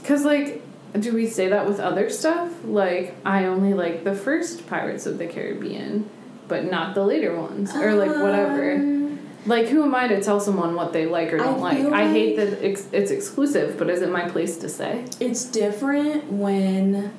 [0.00, 0.62] Because like,
[0.98, 2.52] do we say that with other stuff?
[2.64, 6.08] Like, I only like the first Pirates of the Caribbean,
[6.46, 7.74] but not the later ones.
[7.74, 9.08] Or like, whatever.
[9.46, 11.76] Like, who am I to tell someone what they like or don't like?
[11.78, 15.04] feel I hate that it's, it's exclusive, but is it my place to say?
[15.20, 17.12] It's different when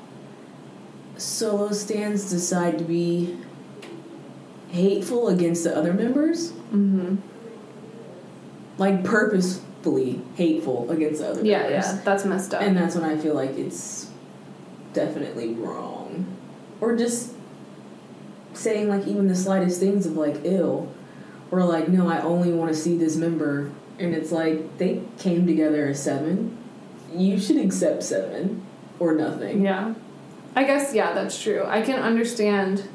[1.18, 3.38] solo stands decide to be
[4.70, 7.16] hateful against the other members, Mm-hmm.
[8.78, 11.86] Like purposefully hateful against the other Yeah, members.
[11.86, 12.62] yeah, that's messed up.
[12.62, 14.10] And that's when I feel like it's
[14.94, 16.26] definitely wrong.
[16.82, 17.34] Or just
[18.54, 20.92] saying like even the slightest things of like ill.
[21.52, 25.46] Or like, no, I only want to see this member and it's like they came
[25.48, 26.58] together as seven.
[27.14, 28.62] You should accept seven
[29.00, 29.62] or nothing.
[29.64, 29.94] yeah,
[30.56, 31.64] I guess yeah, that's true.
[31.66, 32.90] I can understand.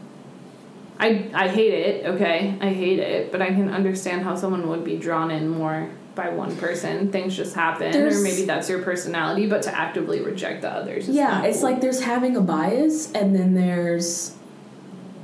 [1.01, 2.07] I I hate it.
[2.07, 5.91] Okay, I hate it, but I can understand how someone would be drawn in more
[6.15, 7.11] by one person.
[7.11, 9.47] Things just happen, or maybe that's your personality.
[9.47, 11.71] But to actively reject the others, is Yeah, it's cool.
[11.71, 14.37] like there's having a bias and then there's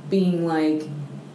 [0.09, 0.83] being like,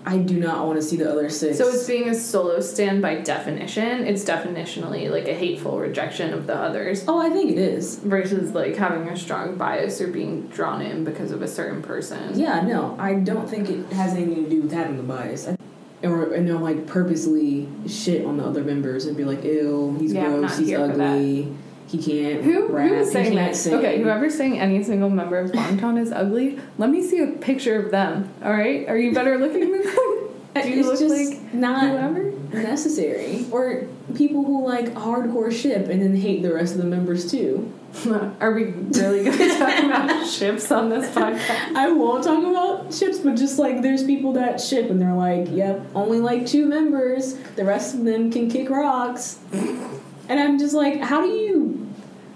[0.04, 1.58] I do not want to see the other six.
[1.58, 4.04] So it's being a solo stand by definition.
[4.06, 7.98] It's definitionally like a hateful rejection of the others oh, I think it is.
[7.98, 12.38] versus like having a strong bias or being drawn in because of a certain person.
[12.38, 15.48] Yeah, no, I don't think it has anything to do with having a bias.
[15.48, 15.56] I,
[16.02, 20.12] or and they'll like purposely shit on the other members and be like, "Ew, he's
[20.12, 21.54] Yeah, gross, he's ugly,
[21.92, 22.42] He can't.
[22.42, 23.54] Who rap, who is saying that?
[23.54, 23.74] sing.
[23.74, 27.78] Okay, whoever's saying any single member of Bangtan is ugly, let me see a picture
[27.78, 28.32] of them.
[28.42, 29.94] All right, are you better looking than them?
[30.62, 32.30] Do you it's look just like not whoever?
[32.52, 33.46] necessary.
[33.50, 37.72] Or people who like hardcore ship and then hate the rest of the members too.
[38.40, 41.74] Are we really going to talk about ships on this podcast?
[41.74, 45.48] I won't talk about ships, but just like there's people that ship and they're like,
[45.50, 47.34] yep, only like two members.
[47.56, 49.38] The rest of them can kick rocks.
[49.52, 51.81] And I'm just like, how do you,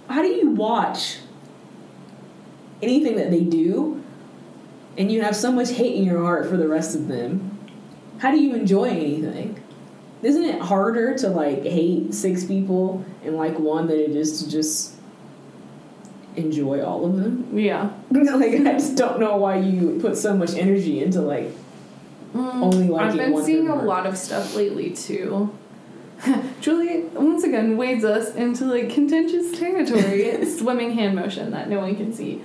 [0.08, 1.18] how do you watch
[2.82, 4.02] anything that they do,
[4.96, 7.58] and you have so much hate in your heart for the rest of them?
[8.18, 9.62] How do you enjoy anything?
[10.22, 14.50] Isn't it harder to like hate six people and like one than it is to
[14.50, 14.94] just
[16.36, 17.56] enjoy all of them?
[17.56, 17.90] Yeah.
[18.10, 21.52] like I just don't know why you put so much energy into like
[22.34, 25.56] mm, only liking I've been seeing a lot of stuff lately too.
[26.60, 31.96] Julie once again wades us into like contentious territory, swimming hand motion that no one
[31.96, 32.42] can see.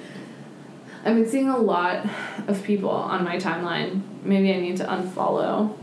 [1.04, 2.06] I've been seeing a lot
[2.48, 4.02] of people on my timeline.
[4.24, 5.76] Maybe I need to unfollow,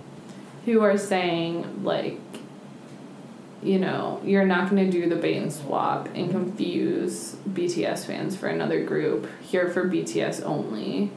[0.64, 2.20] who are saying like,
[3.62, 8.36] you know, you're not going to do the bait and swap and confuse BTS fans
[8.36, 9.28] for another group.
[9.42, 11.10] Here for BTS only.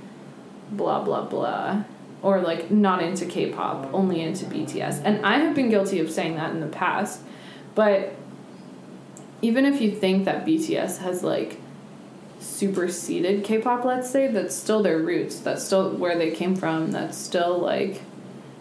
[0.71, 1.83] Blah blah blah
[2.21, 5.01] or like not into K-pop, only into BTS.
[5.03, 7.21] And I have been guilty of saying that in the past.
[7.73, 8.15] But
[9.41, 11.59] even if you think that BTS has like
[12.39, 17.17] superseded K-pop, let's say, that's still their roots, that's still where they came from, that's
[17.17, 18.01] still like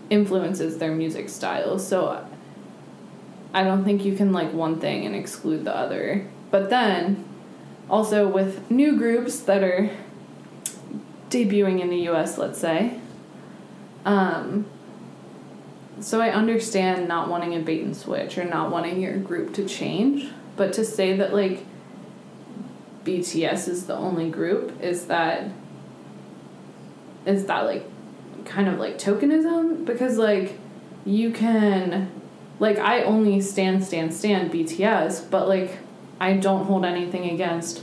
[0.09, 1.79] influences their music style.
[1.79, 2.27] So
[3.53, 6.27] I don't think you can like one thing and exclude the other.
[6.51, 7.25] But then
[7.89, 9.91] also with new groups that are
[11.29, 12.99] debuting in the US, let's say,
[14.05, 14.67] um,
[16.01, 19.67] so I understand not wanting a bait and switch or not wanting your group to
[19.67, 21.65] change, but to say that like
[23.05, 25.51] BTS is the only group is that
[27.27, 27.85] is that like
[28.45, 29.85] kind of like tokenism?
[29.85, 30.59] Because like
[31.05, 32.11] you can
[32.59, 35.79] like I only stand stand stand BTS, but like
[36.19, 37.83] I don't hold anything against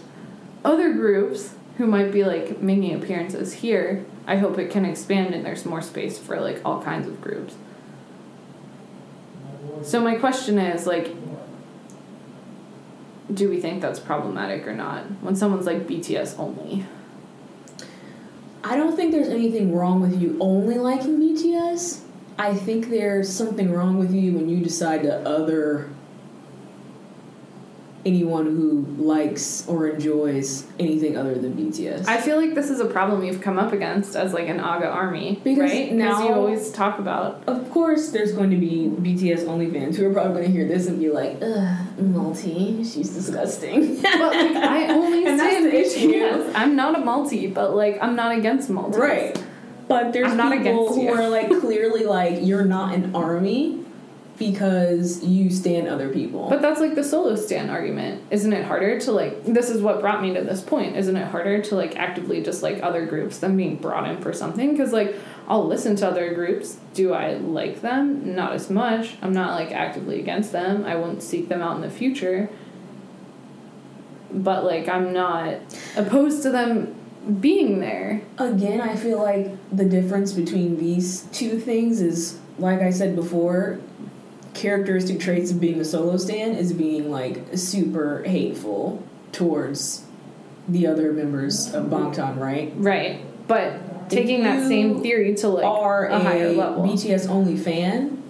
[0.65, 4.05] other groups who might be like making appearances here.
[4.25, 7.55] I hope it can expand and there's more space for like all kinds of groups.
[9.83, 11.15] So my question is like
[13.33, 16.85] do we think that's problematic or not when someone's like BTS only?
[18.63, 22.01] I don't think there's anything wrong with you only liking BTS.
[22.39, 25.89] I think there's something wrong with you when you decide to other
[28.05, 32.07] anyone who likes or enjoys anything other than BTS.
[32.07, 34.88] I feel like this is a problem you've come up against as like an AGA
[34.88, 35.91] army, Because right?
[35.91, 40.10] now- you always talk about of course, there's going to be BTS only fans who
[40.10, 44.55] are probably going to hear this and be like, "Ugh, multi, she's disgusting." but like
[44.55, 46.51] I only And that's the issue.
[46.55, 48.97] I'm not a multi, but like I'm not against multi.
[48.99, 49.43] Right.
[49.88, 53.86] But there's I'm not people who are like clearly like you're not an army
[54.38, 56.50] because you stand other people.
[56.50, 58.23] But that's like the solo stand argument.
[58.30, 60.95] Isn't it harder to like this is what brought me to this point.
[60.95, 64.78] Isn't it harder to like actively dislike other groups than being brought in for something
[64.78, 65.15] cuz like
[65.47, 66.78] I'll listen to other groups.
[66.93, 68.36] Do I like them?
[68.36, 69.15] Not as much.
[69.21, 70.86] I'm not like actively against them.
[70.86, 72.50] I won't seek them out in the future.
[74.32, 75.56] But like I'm not
[75.95, 76.93] opposed to them
[77.41, 78.21] being there.
[78.38, 83.80] Again, I feel like the difference between these two things is like I said before,
[84.57, 90.03] characteristic traits of being a solo stand is being like super hateful towards
[90.67, 92.73] the other members of Bangtan, right?
[92.75, 93.23] Right.
[93.47, 96.83] But taking that same theory to like are a higher level.
[96.83, 98.21] BTS only fan,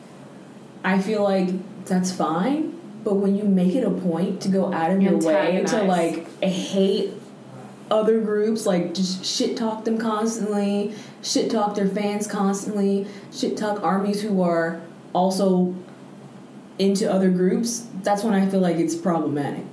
[0.83, 1.49] I feel like
[1.85, 2.77] that's fine.
[3.03, 6.41] But when you make it a point to go out of your way to like
[6.43, 7.13] hate
[7.89, 13.81] other groups, like just shit talk them constantly, shit talk their fans constantly, shit talk
[13.81, 14.81] armies who are
[15.13, 15.73] also
[16.79, 19.63] into other groups, that's when I feel like it's problematic.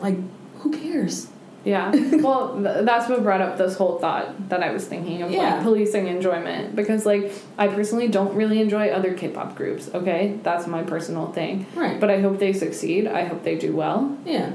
[0.00, 0.16] Like,
[0.60, 1.28] who cares?
[1.64, 1.92] Yeah.
[2.20, 5.54] Well, th- that's what brought up this whole thought that I was thinking of Yeah.
[5.56, 10.38] like policing enjoyment because like I personally don't really enjoy other K-pop groups, okay?
[10.42, 11.66] That's my personal thing.
[11.74, 12.00] Right.
[12.00, 13.06] But I hope they succeed.
[13.06, 14.16] I hope they do well.
[14.24, 14.52] Yeah.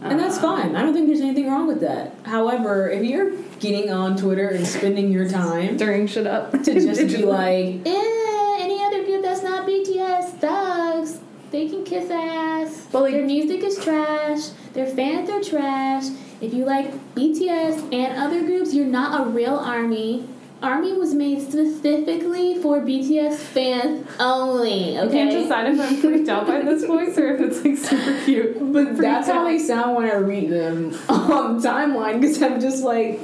[0.00, 0.74] And that's Uh, fine.
[0.76, 2.12] I don't think there's anything wrong with that.
[2.24, 6.50] However, if you're getting on Twitter and spending your time Stirring shit up.
[6.52, 11.20] to just be like, eh, any other group that's not BTS sucks.
[11.52, 12.86] They can kiss ass.
[12.92, 14.48] But, like- their music is trash.
[14.74, 16.04] Their fans are trash.
[16.40, 20.28] If you like BTS and other groups, you're not a real army.
[20.62, 24.96] Army was made specifically for BTS fans only.
[24.98, 28.24] I can't decide if I'm freaked out by this voice or if it's like super
[28.24, 28.58] cute.
[28.72, 32.84] But Freaked that's how they sound when I read them on timeline because I'm just
[32.84, 33.18] like,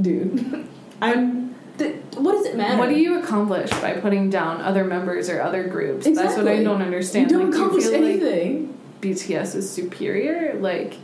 [0.00, 0.66] dude,
[1.02, 1.39] I'm.
[2.16, 2.78] What does it matter?
[2.78, 6.06] What do you accomplish by putting down other members or other groups?
[6.06, 7.30] That's what I don't understand.
[7.30, 8.78] You don't like, do accomplish like anything.
[9.00, 10.58] BTS is superior?
[10.58, 10.96] Like,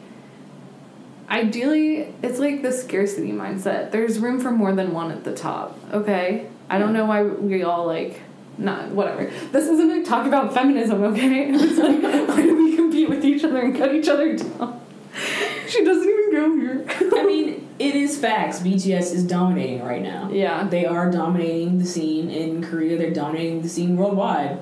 [1.28, 3.90] ideally, it's like the scarcity mindset.
[3.90, 5.78] There's room for more than one at the top.
[5.92, 8.20] Okay, I don't know why we all like.
[8.58, 9.30] Not whatever.
[9.52, 11.50] This isn't a talk about feminism, okay?
[11.54, 14.80] It's like why do we compete with each other and cut each other down?
[15.68, 16.86] She doesn't even go here.
[17.18, 18.60] I mean, it is facts.
[18.60, 20.30] BTS is dominating right now.
[20.30, 22.96] yeah, They are dominating the scene in Korea.
[22.96, 24.60] They're dominating the scene worldwide.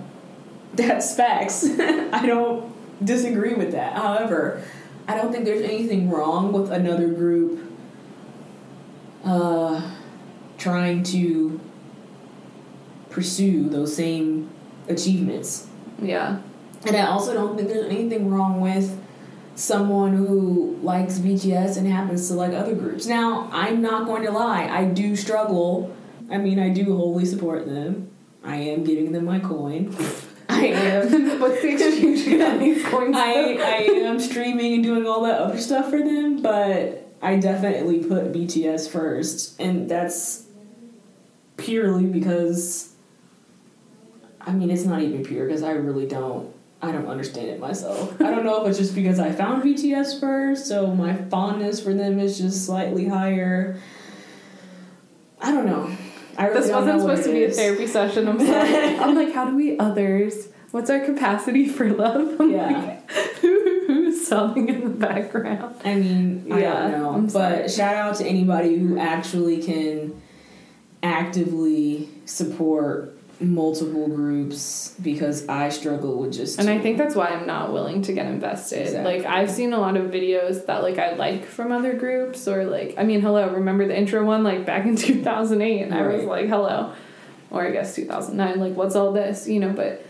[0.73, 1.65] That's facts.
[1.79, 2.73] I don't
[3.05, 3.93] disagree with that.
[3.93, 4.63] However,
[5.07, 7.61] I don't think there's anything wrong with another group
[9.25, 9.91] uh,
[10.57, 11.61] trying to
[13.11, 14.51] pursue those same
[14.89, 15.69] achievements.
[16.01, 16.41] yeah.
[16.87, 19.01] And I also don't think there's anything wrong with
[19.55, 23.07] someone who likes BTS and happens to like other groups.
[23.07, 25.95] Now, I'm not going to lie, I do struggle.
[26.31, 28.11] I mean, I do wholly support them.
[28.43, 29.95] I am giving them my coin.
[30.49, 31.41] I am.
[31.41, 33.17] What's the exchange you got these coins?
[33.17, 38.05] I, I am streaming and doing all that other stuff for them, but I definitely
[38.05, 39.61] put BTS first.
[39.61, 40.45] And that's
[41.57, 42.93] purely because
[44.41, 46.53] I mean it's not even pure because I really don't
[46.85, 48.21] I don't understand it myself.
[48.21, 51.95] I don't know if it's just because I found BTS first, so my fondness for
[51.95, 53.81] them is just slightly higher.
[55.41, 55.91] I don't know.
[56.37, 58.29] I really This wasn't supposed to be a therapy session.
[58.29, 58.97] I'm sorry.
[58.99, 60.49] I'm like, how do we others?
[60.73, 62.41] What's our capacity for love?
[62.41, 62.69] I'm Yeah.
[62.71, 63.11] like,
[63.41, 65.77] who, who's sobbing in the background?
[65.85, 67.33] I mean, I Yeah, don't know.
[67.33, 70.21] But shout out to anybody who actually can
[71.03, 77.47] actively support multiple groups because I struggle with just And I think that's why I'm
[77.47, 78.83] not willing to get invested.
[78.83, 79.19] Exactly.
[79.19, 82.65] Like I've seen a lot of videos that like I like from other groups or
[82.65, 86.25] like I mean hello, remember the intro one like back in 2008 and I was
[86.25, 86.93] like hello.
[87.51, 90.05] Or I guess 2009 like what's all this, you know, but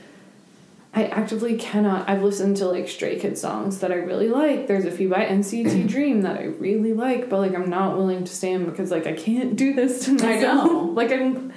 [0.96, 2.08] I actively cannot.
[2.08, 4.68] I've listened to like Stray Kids songs that I really like.
[4.68, 8.22] There's a few by NCT Dream that I really like, but like I'm not willing
[8.22, 10.34] to stand because like I can't do this to myself.
[10.34, 10.78] I know.
[10.94, 11.52] like I'm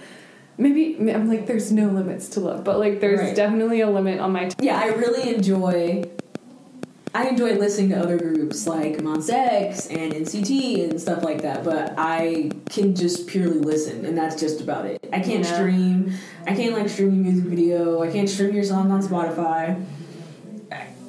[0.57, 3.35] maybe I'm like there's no limits to love, but like there's Right.
[3.35, 4.55] definitely a limit on my time.
[4.61, 6.03] Yeah, I really enjoy.
[7.15, 11.63] I enjoy listening to other groups like Monsta X and NCT and stuff like that,
[11.63, 14.99] but I can just purely listen, and that's just about it.
[15.11, 15.55] I can't Yeah.
[15.55, 16.11] stream.
[16.45, 18.01] I can't like stream your music video.
[18.03, 19.81] I can't stream your song on Spotify.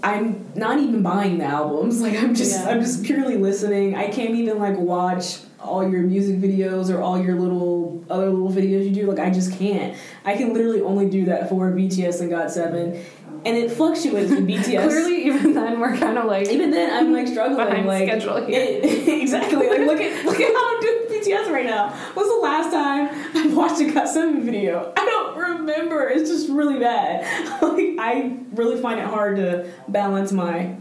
[0.02, 2.00] I'm not even buying the albums.
[2.08, 2.70] Like I'm just Yeah.
[2.70, 3.94] I'm just purely listening.
[3.96, 8.50] I can't even like watch all your music videos or all your little other little
[8.50, 9.06] videos you do.
[9.06, 9.96] Like I just can't.
[10.24, 13.02] I can literally only do that for BTS and GOT7
[13.44, 14.84] and it fluctuates with BTS.
[14.88, 17.66] Clearly, even then, we're kind of like even then, I'm like struggling.
[17.66, 18.60] Behind like schedule here.
[18.60, 19.68] it- exactly.
[19.68, 21.90] Like look at look at how I'm doing BTS right now.
[22.14, 24.92] When's the last time I watched a GOT7 video?
[24.96, 26.08] I don't remember.
[26.08, 27.22] It's just really bad.
[27.62, 30.76] like I really find it hard to balance my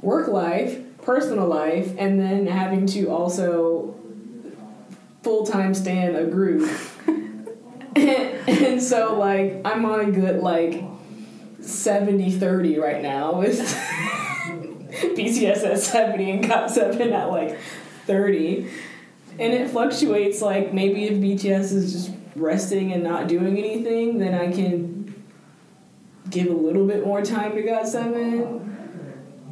[0.00, 3.94] work life, personal life, and then having to also
[5.22, 6.70] full time stand a group.
[7.06, 7.48] and,
[8.48, 10.82] and so like I'm on a good like
[11.60, 13.60] 70 30 right now with
[14.90, 17.58] BTS at 70 and GOT7 at like
[18.06, 18.70] 30.
[19.38, 24.34] And it fluctuates like maybe if BTS is just resting and not doing anything, then
[24.34, 25.14] I can
[26.28, 28.89] give a little bit more time to GOT7.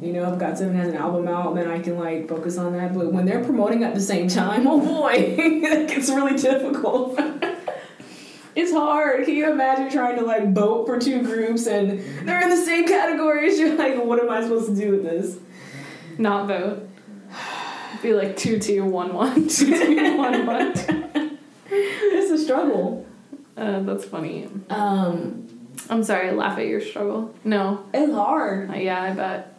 [0.01, 2.73] You know, if GOT7 has an album out, and then I can like focus on
[2.73, 2.93] that.
[2.93, 7.19] But when they're promoting at the same time, oh boy, it gets really difficult.
[8.55, 9.25] it's hard.
[9.25, 12.87] Can you imagine trying to like vote for two groups and they're in the same
[12.87, 13.59] categories?
[13.59, 15.37] You're like, what am I supposed to do with this?
[16.19, 16.87] not vote.
[18.01, 20.73] Be like two two one one two two one one.
[21.71, 23.05] It's a struggle.
[23.57, 24.47] Uh, that's funny.
[24.69, 25.47] Um,
[25.89, 26.29] I'm sorry.
[26.29, 27.33] I laugh at your struggle.
[27.43, 27.85] No.
[27.93, 28.69] it's hard.
[28.69, 29.58] Uh, yeah, I bet.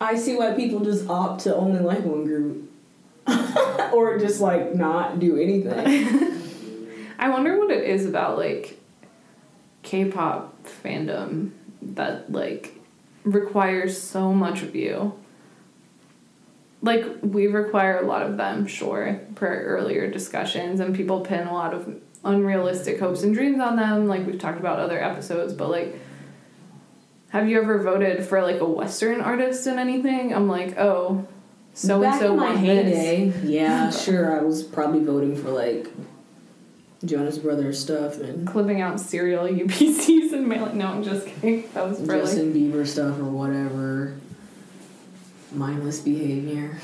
[0.00, 2.70] I see why people just opt to only like one group.
[3.92, 6.42] or just like not do anything.
[7.18, 8.78] I wonder what it is about like
[9.82, 11.50] K-pop fandom
[11.82, 12.78] that like
[13.24, 15.14] requires so much of you.
[16.82, 21.52] Like we require a lot of them, sure, per earlier discussions, and people pin a
[21.52, 25.52] lot of unrealistic hopes and dreams on them, like we've talked about other episodes.
[25.52, 25.98] But like,
[27.36, 30.34] have you ever voted for like a Western artist in anything?
[30.34, 31.26] I'm like, oh,
[31.74, 32.96] so and so my won this.
[32.96, 35.88] heyday, yeah, sure, I was probably voting for like
[37.04, 40.78] Jonas Brothers stuff and Clipping out cereal UPCs and mailing.
[40.78, 41.68] No, I'm just kidding.
[41.74, 42.20] That was really.
[42.20, 44.16] Justin Bieber stuff or whatever.
[45.52, 46.76] Mindless behavior.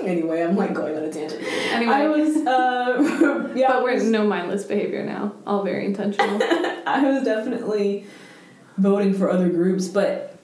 [0.02, 1.42] anyway, I'm like going on a tangent.
[1.42, 1.92] Anyway.
[1.92, 5.32] I was, uh, yeah, but we're was- no mindless behavior now.
[5.46, 6.38] All very intentional.
[6.86, 8.06] I was definitely
[8.80, 10.36] voting for other groups, but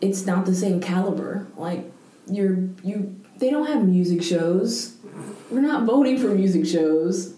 [0.00, 1.46] it's not the same caliber.
[1.56, 1.90] Like
[2.26, 4.96] you're you they don't have music shows.
[5.50, 7.34] We're not voting for music shows.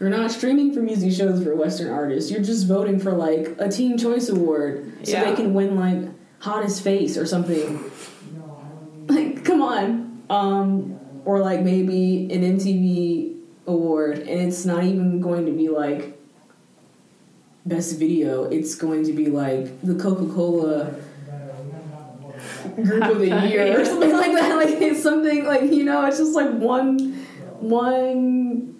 [0.00, 2.30] We're not streaming for music shows for Western artists.
[2.30, 5.24] You're just voting for like a Teen Choice Award so Yeah.
[5.24, 6.10] they can win like
[6.40, 7.90] hottest face or something.
[9.06, 10.22] Like, come on.
[10.30, 16.13] Um, or like maybe an MTV award, and it's not even going to be like
[17.66, 18.44] best video.
[18.44, 20.94] It's going to be like the Coca Cola
[22.76, 24.56] group of the year or something like that.
[24.56, 26.98] Like it's something like you know, it's just like one
[27.60, 28.74] one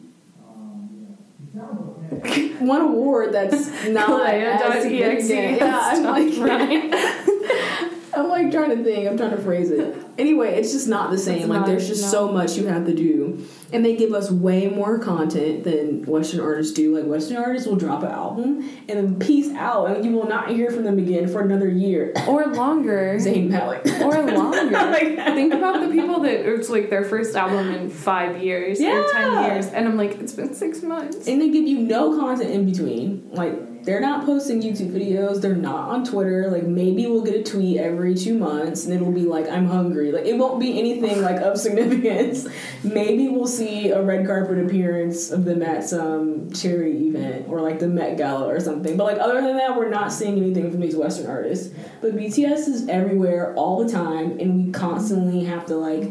[2.59, 5.59] one award that's not as significant.
[5.59, 7.91] Yeah, I'm like right.
[8.16, 9.08] I'm like trying to think.
[9.08, 9.96] I'm trying to phrase it.
[10.16, 11.38] Anyway, it's just not the same.
[11.38, 12.08] It's like not- there's just no.
[12.08, 16.38] so much you have to do, and they give us way more content than Western
[16.38, 16.96] artists do.
[16.96, 20.50] Like Western artists will drop an album and then peace out, and you will not
[20.50, 22.12] hear from them again for another year.
[22.28, 23.16] Or longer.
[23.18, 23.84] Zayn Malik.
[24.02, 24.70] Or longer.
[24.70, 29.08] Like- Think about the people that it's like their first album in five years or
[29.10, 31.26] ten years, and I'm like, it's been six months.
[31.26, 33.30] and they give you no content in between.
[33.32, 33.54] Like
[33.85, 35.43] they're not posting YouTube videos.
[35.43, 36.49] They're not on Twitter.
[36.51, 40.11] Like maybe we'll get a tweet every two months, and it'll be like I'm hungry.
[40.11, 42.47] Like it won't be anything like of significance.
[42.82, 47.78] Maybe we'll see a red carpet appearance of them at some charity event or like
[47.78, 48.97] the Met Gala or something.
[48.97, 51.74] But like other than that, we're not seeing anything from these Western artists.
[52.01, 56.11] But BTS is everywhere all the time, and we constantly have to like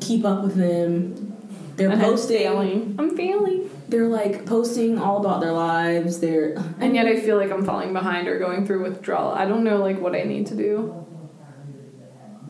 [0.00, 1.26] keep up with them.
[1.74, 2.94] They're And I'm posting failing.
[2.98, 3.70] I'm failing.
[3.90, 6.20] They're like posting all about their lives.
[6.20, 9.32] They're And yet I feel like I'm falling behind or going through withdrawal.
[9.32, 11.06] I don't know like what I need to do.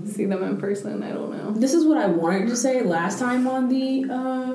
[0.04, 1.02] See them in person.
[1.02, 1.52] I don't know.
[1.52, 4.54] this is what I wanted to say last time on the uh,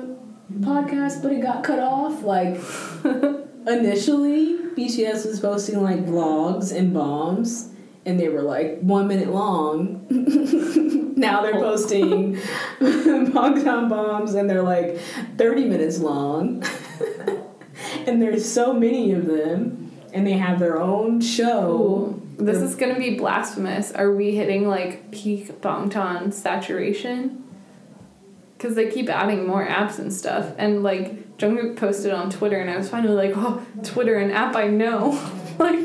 [0.60, 2.22] podcast, but it got cut off.
[2.22, 2.56] Like
[3.66, 7.70] initially, BTS was posting like vlogs and bombs,
[8.06, 10.06] and they were like one minute long.
[11.16, 11.60] now they're oh.
[11.60, 12.36] posting
[12.80, 14.98] Bangtan bombs, and they're like
[15.36, 16.64] thirty minutes long.
[18.06, 22.20] and there's so many of them, and they have their own show.
[22.38, 23.90] Ooh, this is gonna be blasphemous.
[23.92, 27.42] Are we hitting like peak Bangtan saturation?
[28.56, 30.54] Because they keep adding more apps and stuff.
[30.56, 34.54] And like Jungkook posted on Twitter, and I was finally like, oh, Twitter, an app
[34.54, 35.10] I know.
[35.58, 35.78] like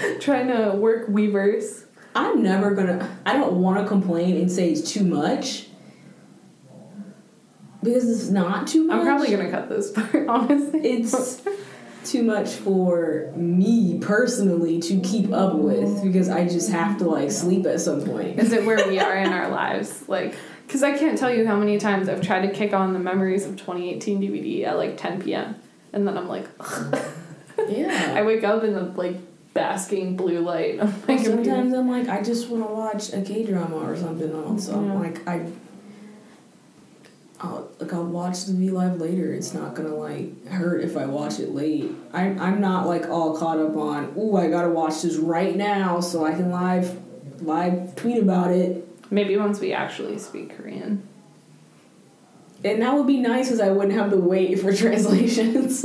[0.20, 1.84] trying to work Weverse.
[2.14, 3.18] I'm never gonna.
[3.24, 5.66] I don't want to complain and say it's too much
[7.82, 8.98] because it's not too much.
[8.98, 10.80] I'm probably gonna cut this part, honestly.
[10.80, 11.42] It's
[12.04, 17.30] too much for me personally to keep up with because I just have to like
[17.30, 18.38] sleep at some point.
[18.38, 20.04] Is it where we are in our lives?
[20.12, 20.34] Like,
[20.66, 23.46] because I can't tell you how many times I've tried to kick on the memories
[23.46, 25.56] of 2018 DVD at like 10 p.m.
[25.92, 26.46] And then I'm like,
[27.68, 28.14] Yeah.
[28.14, 29.16] I wake up in the like
[29.54, 31.44] basking blue light of my computer.
[31.44, 34.66] Sometimes I'm like, I just want to watch a K drama or something else.
[34.66, 34.92] So Yeah.
[34.92, 35.46] I'm like, I.
[37.40, 39.32] I'll, like I'll watch the V Live later.
[39.32, 41.90] It's not gonna like hurt if I watch it late.
[42.12, 44.14] I'm I'm not like all caught up on.
[44.16, 46.96] Ooh, I gotta watch this right now so I can live
[47.42, 48.86] live tweet about it.
[49.10, 51.06] Maybe once we actually speak Korean.
[52.64, 55.84] And that would be nice because I wouldn't have to wait for translations.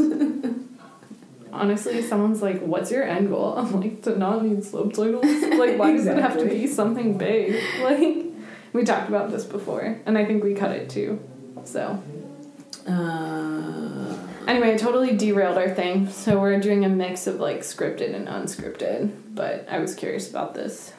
[1.58, 5.26] Honestly, someone's like, "What's your end goal?" I'm like, "To not need slope subtitles."
[5.58, 7.62] Like, why does it have to be something big?
[7.82, 8.26] Like,
[8.74, 11.20] we talked about this before, and I think we cut it too.
[11.64, 12.02] So
[12.88, 14.16] uh,
[14.48, 16.10] anyway, I totally derailed our thing.
[16.10, 19.12] So we're doing a mix of like scripted and unscripted.
[19.34, 20.94] But I was curious about this,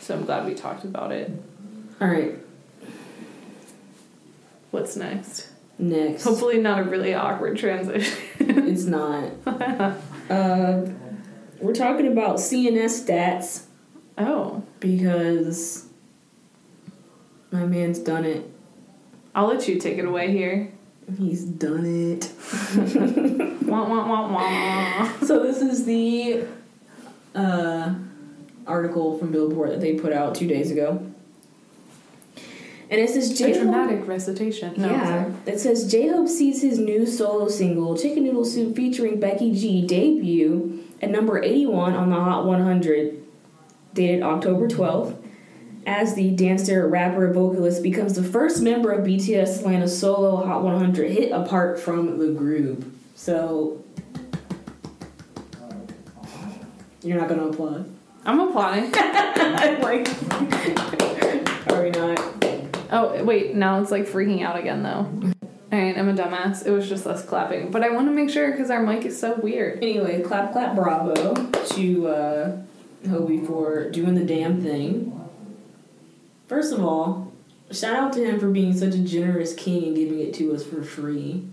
[0.00, 1.30] so I'm glad we talked about it.
[2.00, 2.34] all right,
[4.70, 5.48] What's next?
[5.78, 6.24] Next.
[6.24, 8.18] Hopefully, not a really awkward transition.
[8.40, 9.30] it's not.
[10.30, 10.86] uh,
[11.60, 13.64] we're talking about CNS stats.
[14.18, 15.86] oh, because
[17.50, 18.50] my man's done it.
[19.34, 20.72] I'll let you take it away here.
[21.18, 22.32] He's done it.
[23.66, 25.12] Wah wah wah wah.
[25.26, 26.44] So this is the
[27.34, 27.94] uh,
[28.66, 31.04] article from Billboard that they put out two days ago,
[32.88, 34.74] and it says A J dramatic recitation.
[34.76, 39.18] No, yeah, it says J Hope sees his new solo single "Chicken Noodle Soup" featuring
[39.18, 43.22] Becky G debut at number eighty-one on the Hot 100,
[43.94, 45.22] dated October twelfth.
[45.86, 50.44] As the dancer, rapper, vocalist becomes the first member of BTS to land a solo
[50.44, 52.84] Hot 100 hit apart from the group.
[53.14, 53.84] So
[57.02, 57.88] you're not gonna applaud.
[58.24, 58.92] I'm applauding.
[59.80, 60.08] Like,
[61.70, 62.35] are we not?
[62.90, 65.32] Oh, wait, now it's like freaking out again though.
[65.72, 66.64] Alright, I'm a dumbass.
[66.64, 67.70] It was just us clapping.
[67.70, 69.82] But I want to make sure because our mic is so weird.
[69.82, 72.56] Anyway, clap, clap, bravo to uh,
[73.04, 75.12] Hobi for doing the damn thing.
[76.46, 77.32] First of all,
[77.72, 80.64] shout out to him for being such a generous king and giving it to us
[80.64, 81.48] for free.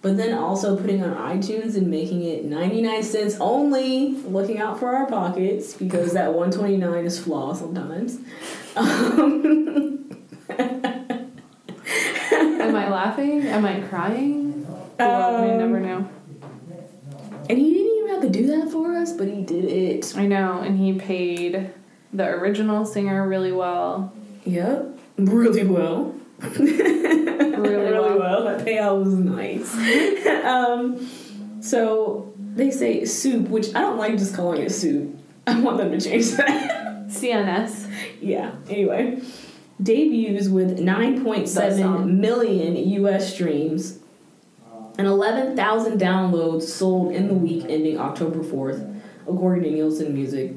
[0.00, 4.94] But then also putting on iTunes and making it 99 cents only, looking out for
[4.94, 8.18] our pockets because that 129 is flaw sometimes.
[8.76, 10.08] Um,
[10.58, 13.42] Am I laughing?
[13.46, 14.66] Am I crying?
[14.98, 16.08] well, we Um, never know.
[17.48, 20.14] and he didn't even have to do that for us, but he did it.
[20.16, 21.70] I know, and he paid
[22.12, 24.12] the original singer really well.
[24.44, 26.12] Yep, really well.
[26.40, 28.18] Really, well.
[28.18, 28.44] well.
[28.44, 29.72] That payout was nice.
[30.44, 31.08] um,
[31.60, 35.16] so they say soup, which I don't like just calling it soup.
[35.46, 37.06] I want them to change that.
[37.08, 37.88] CNS.
[38.20, 38.52] yeah.
[38.68, 39.20] Anyway,
[39.82, 42.20] debuts with The 9.7 song.
[42.20, 43.32] million U.S.
[43.32, 43.98] streams
[44.98, 50.52] and 11,000 downloads sold in the week ending October 4th, according to Nielsen Music.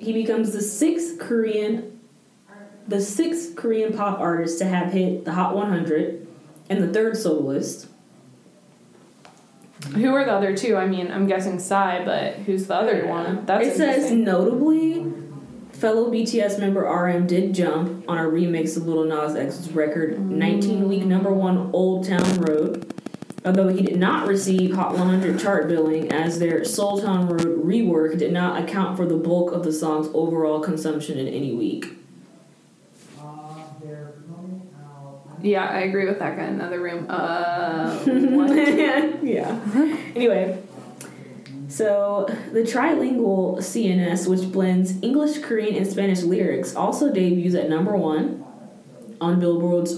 [0.00, 1.98] He becomes the sixth Korean
[2.88, 6.26] the sixth Korean pop artist to have hit the Hot 100
[6.68, 7.86] and the third soloist.
[9.94, 10.76] Who are the other two?
[10.76, 13.46] I mean, I'm guessing Psy, but who's the other one?
[13.46, 15.12] That's it says notably,
[15.80, 20.86] fellow BTS member RM did jump on a remix of Lil Nas X's record 19
[20.86, 22.94] week number one Old Town Road.
[23.46, 28.18] Although he did not receive Hot 100 chart billing, as their Seoul Town Road rework
[28.18, 31.86] did not account for the bulk of the song's overall consumption in any week.
[35.42, 37.06] Yeah, I agree with that guy in the other room.
[37.08, 37.98] Uh,
[39.22, 39.58] yeah.
[40.14, 40.62] Anyway,
[41.70, 47.96] so the trilingual CNS, which blends English, Korean, and Spanish lyrics, also debuts at number
[47.96, 48.44] one
[49.20, 49.92] on Billboard's.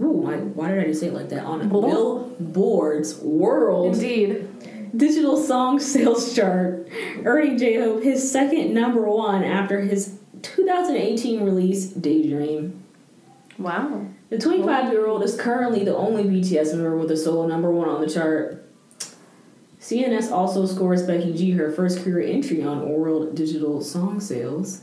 [0.00, 1.44] Ooh, why, why did I just say it like that?
[1.44, 1.68] On?
[1.68, 4.96] Billboard's World Indeed.
[4.96, 6.88] Digital Song Sales Chart,
[7.24, 12.84] earning J Hope his second number one after his 2018 release, Daydream.
[13.58, 14.06] Wow.
[14.30, 17.88] The 25 year old is currently the only BTS member with a solo number one
[17.88, 18.67] on the chart.
[19.80, 24.82] CNS also scores Becky G her first career entry on World Digital Song Sales.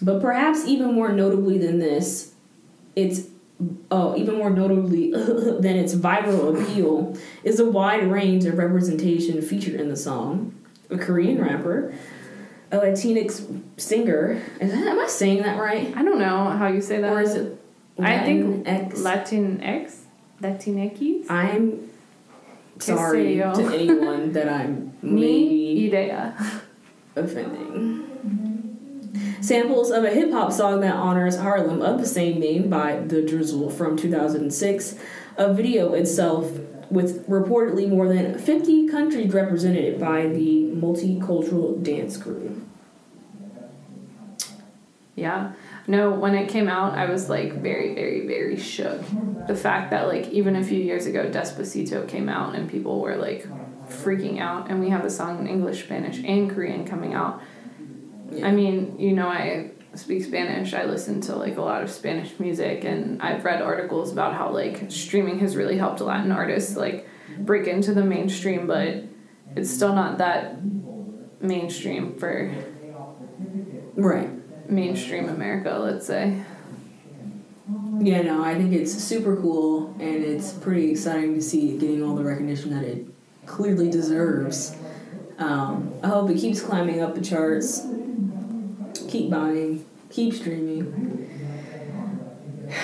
[0.00, 2.32] But perhaps even more notably than this,
[2.96, 3.28] it's
[3.90, 9.74] oh, even more notably than its viral appeal is the wide range of representation featured
[9.80, 10.54] in the song.
[10.90, 11.92] A Korean rapper,
[12.70, 14.42] a Latinx singer.
[14.60, 15.94] Is that, am I saying that right?
[15.94, 17.12] I don't know how you say that.
[17.12, 17.60] Or is it
[17.98, 19.02] I think Latinx?
[19.02, 19.96] Latinx?
[20.40, 21.26] Latinx?
[21.28, 21.87] I'm
[22.78, 23.68] sorry Qué sé yo.
[23.68, 26.34] to anyone that I'm Ni maybe idea.
[27.16, 28.04] offending.
[29.40, 33.22] Samples of a hip hop song that honors Harlem of the same name by The
[33.22, 34.96] Drizzle from 2006.
[35.36, 36.50] A video itself
[36.90, 42.60] with reportedly more than 50 countries represented by the multicultural dance crew.
[45.14, 45.52] Yeah.
[45.88, 49.00] No, when it came out, I was like very, very, very shook.
[49.46, 53.16] The fact that like even a few years ago, Despacito came out and people were
[53.16, 53.46] like
[53.88, 57.40] freaking out, and we have a song in English, Spanish, and Korean coming out.
[58.44, 60.74] I mean, you know, I speak Spanish.
[60.74, 64.50] I listen to like a lot of Spanish music, and I've read articles about how
[64.50, 67.08] like streaming has really helped Latin artists like
[67.38, 69.04] break into the mainstream, but
[69.56, 70.58] it's still not that
[71.40, 72.54] mainstream for
[73.96, 74.37] Right.
[74.68, 76.42] Mainstream America, let's say.
[78.00, 82.02] Yeah, no, I think it's super cool and it's pretty exciting to see it getting
[82.02, 83.06] all the recognition that it
[83.44, 84.76] clearly deserves.
[85.38, 87.86] Um, I hope it keeps climbing up the charts.
[89.08, 91.24] Keep buying, keep streaming.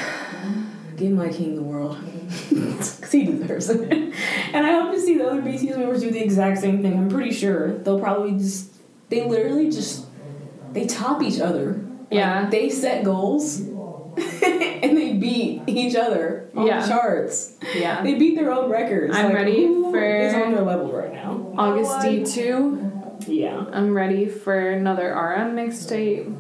[0.97, 1.99] Give my king the world.
[2.55, 3.93] Because he deserves it.
[3.93, 6.95] and I hope to see the other BTS members do the exact same thing.
[6.95, 8.73] I'm pretty sure they'll probably just,
[9.09, 10.07] they literally just,
[10.75, 11.73] they top each other.
[11.73, 12.51] Like, Yeah.
[12.51, 13.61] They set goals
[14.17, 16.81] and they beat each other on Yeah.
[16.83, 17.57] the charts.
[17.75, 18.03] Yeah.
[18.03, 19.17] They beat their own records.
[19.17, 21.53] I'm Like, ready for- is on their level right now.
[21.57, 23.65] Agust D2, Yeah.
[23.73, 26.33] I'm ready for another RM mixtape.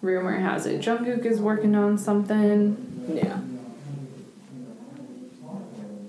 [0.00, 2.76] Rumor has it Jungkook is working on something.
[3.12, 3.38] Yeah.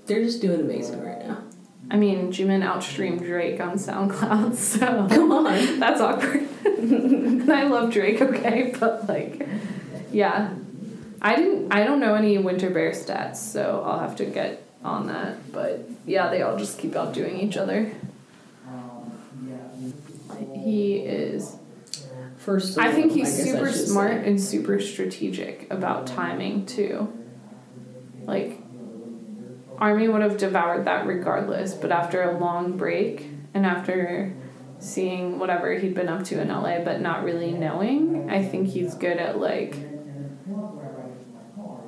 [0.06, 1.15] They're just doing amazing right now.
[1.90, 5.78] I mean, Jimin outstreamed Drake on SoundCloud, so Come on.
[5.80, 6.48] that's awkward.
[6.64, 9.46] and I love Drake, okay, but like,
[10.10, 10.50] yeah,
[11.22, 11.72] I didn't.
[11.72, 15.52] I don't know any Winter Bear stats, so I'll have to get on that.
[15.52, 17.92] But yeah, they all just keep outdoing each other.
[20.54, 21.56] He is.
[22.38, 24.26] First, I think he's I super smart say.
[24.28, 27.12] and super strategic about timing too.
[28.24, 28.60] Like,
[29.78, 34.32] Army would have devoured that regardless, but after a long break and after
[34.78, 38.94] seeing whatever he'd been up to in LA but not really knowing, I think he's
[38.94, 39.76] good at like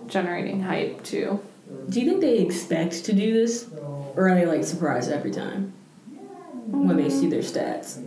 [0.07, 1.41] generating hype too.
[1.89, 3.69] Do you think they expect to do this,
[4.17, 5.73] or are they like surprised every time
[6.67, 8.07] when they see their stats?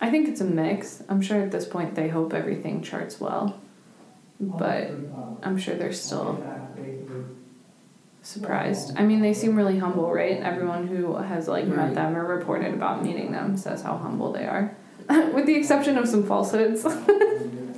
[0.00, 1.02] I think it's a mix.
[1.08, 3.60] I'm sure at this point they hope everything charts well,
[4.38, 4.90] but
[5.42, 6.42] I'm sure they're still
[8.22, 8.92] surprised.
[8.96, 10.40] I mean, they seem really humble, right?
[10.40, 11.76] Everyone who has like Right.
[11.76, 14.76] met them or reported about meeting them says how humble they are,
[15.34, 16.86] with the exception of some falsehoods.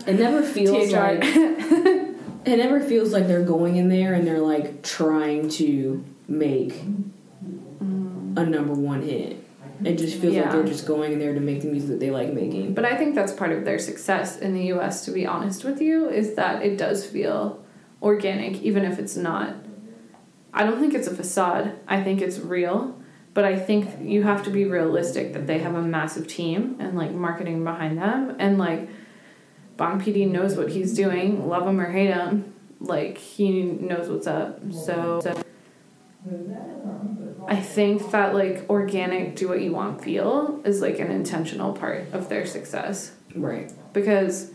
[0.05, 0.97] It never feels THR.
[0.97, 1.21] like
[2.45, 8.37] it never feels like they're going in there and they're like trying to make mm.
[8.37, 9.45] a number one hit.
[9.85, 12.11] It just feels like they're just going in there to make the music that they
[12.11, 12.75] like making.
[12.75, 15.81] But I think that's part of their success in the US, to be honest with
[15.81, 17.63] you, is that it does feel
[18.01, 19.55] organic, even if it's not.
[20.53, 21.79] I don't think it's a facade.
[21.89, 22.99] I think it's real.
[23.35, 26.97] But I think you have to be realistic that they have a massive team and
[26.97, 28.37] like marketing behind them.
[28.39, 28.89] And like
[29.79, 32.53] Bang PD knows what he's doing, love him or hate him.
[32.79, 34.61] Like he knows what's up.
[34.71, 35.43] So, so
[37.49, 42.13] I think that like organic do what you want feel is like an intentional part
[42.13, 43.73] of their success Right.
[43.93, 44.53] because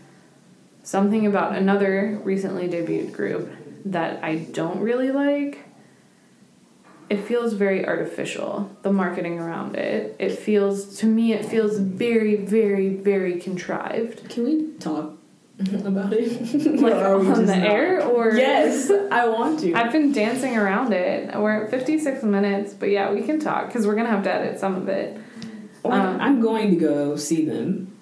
[0.82, 3.50] something about another recently debuted group
[3.86, 5.67] that I don't really like
[7.10, 12.36] it feels very artificial the marketing around it it feels to me it feels very
[12.36, 15.14] very very contrived Can we talk
[15.84, 16.30] about it?
[16.80, 17.66] like on the not?
[17.66, 19.74] air or Yes, I want to.
[19.74, 21.34] I've been dancing around it.
[21.36, 24.60] We're at 56 minutes, but yeah, we can talk because we're gonna have to edit
[24.60, 25.16] some of it.
[25.84, 27.92] Um, I'm going to go see them,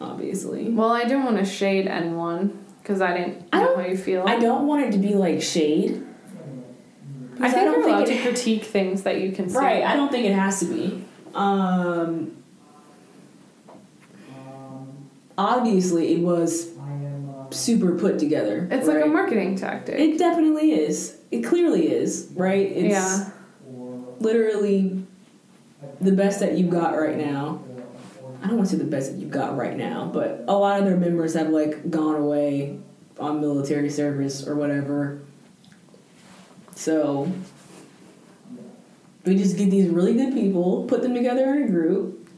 [0.00, 0.68] obviously.
[0.70, 3.96] Well, I didn't want to shade anyone because I didn't I know don't- how you
[3.96, 4.24] feel.
[4.26, 6.04] I don't want it to be like shade.
[7.40, 9.58] I think don't you're allowed to critique things that you can see.
[9.58, 11.04] Right, I don't think it has to be.
[11.34, 12.36] Um,
[15.36, 16.70] obviously, it was
[17.50, 18.68] super put together.
[18.70, 19.98] It's like a marketing tactic.
[19.98, 21.16] It definitely is.
[21.30, 22.70] It clearly is, right?
[22.70, 23.30] It's yeah.
[24.20, 25.04] literally
[26.00, 27.62] the best that you've got right now.
[28.42, 30.78] I don't want to say the best that you've got right now, but a lot
[30.78, 32.78] of their members have like gone away
[33.18, 35.20] on military service or whatever.
[36.76, 37.32] So
[39.24, 42.28] we just get these really good people, put them together in a group,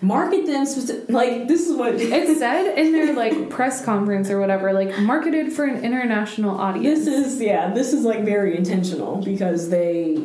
[0.00, 1.10] market them specific.
[1.10, 5.52] Like this is what It said in their like press conference or whatever, like marketed
[5.52, 7.04] for an international audience.
[7.04, 10.24] This is yeah, this is like very intentional because they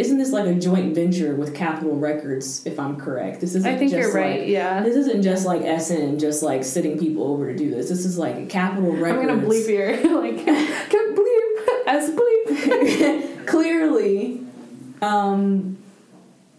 [0.00, 3.40] isn't this like a joint venture with Capitol Records, if I'm correct.
[3.40, 4.40] This isn't I think just you're right.
[4.40, 4.82] like- yeah.
[4.82, 7.88] this isn't just like SM just like sitting people over to do this.
[7.90, 9.28] This is like a Capitol Records.
[9.28, 9.90] I'm gonna bleep here.
[10.20, 13.46] like, can bleep as bleep.
[13.46, 14.40] clearly
[15.02, 15.76] um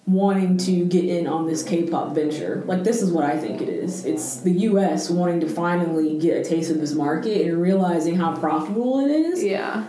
[0.08, 2.64] wanting to get in on this K-pop venture.
[2.66, 4.06] Like this is what I think it is.
[4.06, 8.36] It's the US wanting to finally get a taste of this market and realizing how
[8.36, 9.44] profitable it is.
[9.44, 9.88] Yeah.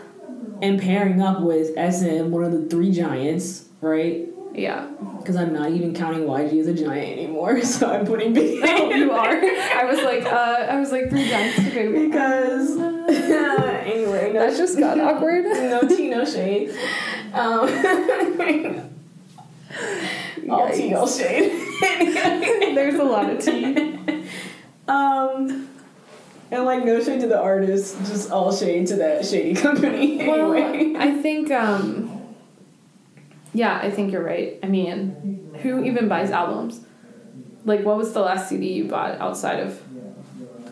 [0.63, 4.29] And pairing up with SM, one of the three giants, right?
[4.55, 4.87] Yeah.
[5.19, 8.91] Because I'm not even counting YG as a giant anymore, so I'm putting Big Oh,
[8.91, 9.29] you are.
[9.37, 11.59] I was like, uh, I was like three giants.
[11.59, 11.89] Okay.
[12.07, 15.45] because anyway, no, That just got awkward.
[15.45, 16.71] no tea, no shade.
[17.35, 17.69] Um,
[20.51, 21.51] all tea, all shade.
[22.75, 23.99] There's a lot of tea.
[24.87, 25.69] um,
[26.53, 30.19] and like no shade to the artist, just all shade to that shady company.
[30.29, 32.35] Well, Anyway, I think, um,
[33.55, 34.59] yeah, I think you're right.
[34.63, 36.81] I mean, who even buys albums?
[37.65, 39.81] Like, what was the last CD you bought outside of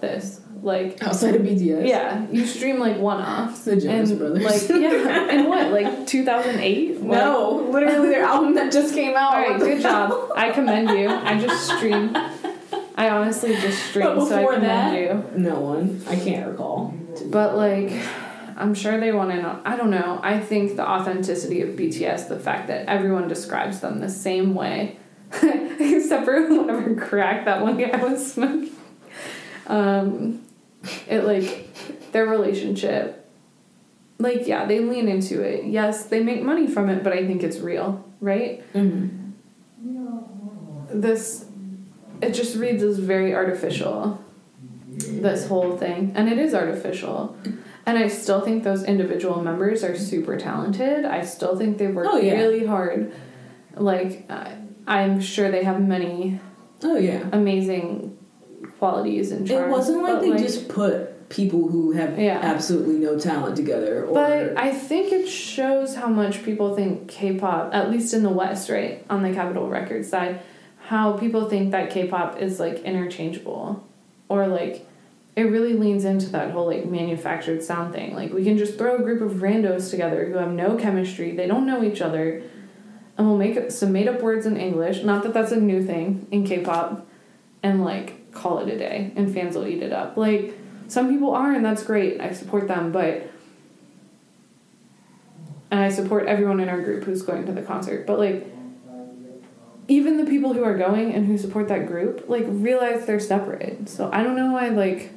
[0.01, 0.41] this?
[0.63, 3.65] Like, outside of BTS, yeah, you stream like one offs.
[3.65, 4.45] The Jonas and, Brothers.
[4.45, 7.01] Like, yeah, and what, like 2008?
[7.11, 9.33] No, literally their album that just came out.
[9.33, 10.31] All right, good job.
[10.37, 11.09] I commend you.
[11.09, 12.15] I just stream.
[13.01, 15.25] I honestly just stream, But so I commend that- you.
[15.35, 16.03] No one.
[16.07, 16.95] I can't recall.
[17.27, 17.93] But like,
[18.59, 19.59] I'm sure they want to know.
[19.65, 20.21] I don't know.
[20.23, 24.99] I think the authenticity of BTS, the fact that everyone describes them the same way,
[25.43, 28.71] except for whatever crack that one guy was smoking.
[29.67, 30.43] Um,
[31.09, 31.69] it like
[32.13, 33.17] their relationship.
[34.19, 35.65] Like yeah, they lean into it.
[35.65, 38.63] Yes, they make money from it, but I think it's real, right?
[38.75, 39.17] Mm-hmm.
[41.01, 41.47] This,
[42.23, 44.23] it just reads as very artificial.
[44.89, 47.37] This whole thing, and it is artificial.
[47.87, 51.05] And I still think those individual members are super talented.
[51.05, 52.35] I still think they've worked Oh, yeah.
[52.35, 53.13] really hard.
[53.75, 54.51] Like, uh,
[54.87, 56.41] I'm sure they have many
[56.83, 57.25] Oh yeah.
[57.33, 58.17] amazing
[58.79, 62.39] qualities and It wasn't like they just put people who have Yeah.
[62.43, 64.05] absolutely no talent together.
[64.05, 68.31] Or But I think it shows how much people think K-pop, at least in the
[68.31, 70.41] West, right, on the Capitol Records side,
[70.91, 73.87] how people think that K-pop is like interchangeable,
[74.29, 74.85] or like
[75.37, 78.13] it really leans into that whole like manufactured sound thing.
[78.13, 81.47] Like we can just throw a group of randos together who have no chemistry, they
[81.47, 82.43] don't know each other,
[83.17, 85.05] and we'll make some made-up words in English.
[85.05, 87.07] Not that that's a new thing in K-pop,
[87.63, 90.17] and like call it a day, and fans will eat it up.
[90.17, 92.21] Like some people are, and that's great.
[92.21, 93.31] I support them, but
[95.71, 98.09] and I support everyone in our group who's going to the concert.
[98.09, 98.45] But like,
[99.91, 103.89] even the people who are going and who support that group, like, realize they're separate.
[103.89, 105.11] So I don't know why like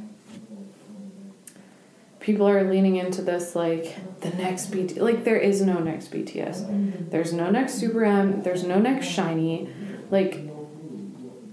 [2.20, 5.00] people are leaning into this like the next BT.
[5.00, 7.10] Like there is no next BTS.
[7.12, 8.42] There's no next Super M.
[8.42, 9.70] There's no next SHINee.
[10.10, 10.40] Like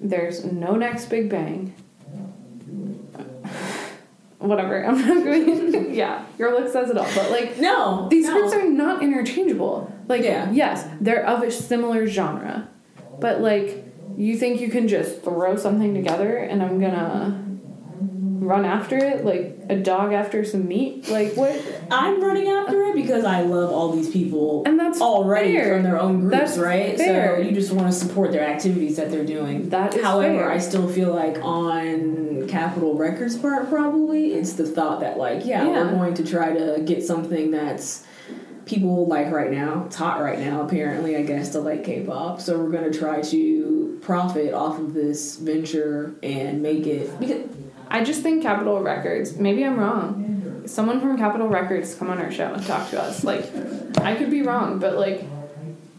[0.00, 1.74] there's no next Big Bang.
[4.38, 4.82] Whatever.
[4.86, 5.94] I'm not going.
[5.94, 7.08] yeah, your look says it all.
[7.14, 8.32] But like no, these no.
[8.32, 9.92] groups are not interchangeable.
[10.08, 10.50] Like, Yeah.
[10.50, 12.68] yes, they're of a similar genre,
[13.20, 13.84] but like,
[14.16, 17.46] you think you can just throw something together and I'm gonna
[18.40, 21.08] run after it like a dog after some meat?
[21.08, 21.60] Like, what?
[21.90, 25.74] I'm running after it because I love all these people And that's already fair.
[25.74, 26.96] from their own groups, That's right?
[26.96, 27.36] fair.
[27.36, 29.68] So you just want to support their activities that they're doing.
[29.68, 30.50] That is However, fair.
[30.50, 35.64] I still feel like on Capitol Records part, probably it's the thought that like, yeah,
[35.66, 35.70] Yeah.
[35.84, 38.04] we're going to try to get something that's
[38.70, 39.82] people like right now.
[39.86, 41.16] It's hot right now, apparently.
[41.16, 45.36] I guess to like K-pop, so we're going to try to profit off of this
[45.36, 47.48] venture and make it because
[47.88, 49.36] I just think Capitol Records.
[49.36, 50.62] Maybe I'm wrong.
[50.66, 53.24] Someone from Capitol Records come on our show and talk to us.
[53.24, 53.44] Like,
[53.98, 55.24] I could be wrong, but like,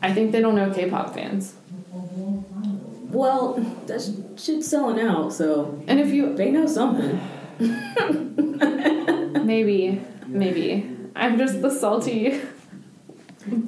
[0.02, 1.54] I think they don't know K-pop fans.
[1.92, 3.54] well,
[3.88, 4.02] that
[4.38, 7.20] shit's selling out, so And if you they know something.
[9.46, 12.42] maybe, maybe I'm just the salty.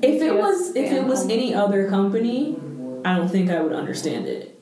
[0.01, 2.57] If it was if it was any other company,
[3.03, 4.59] I don't think I would understand it.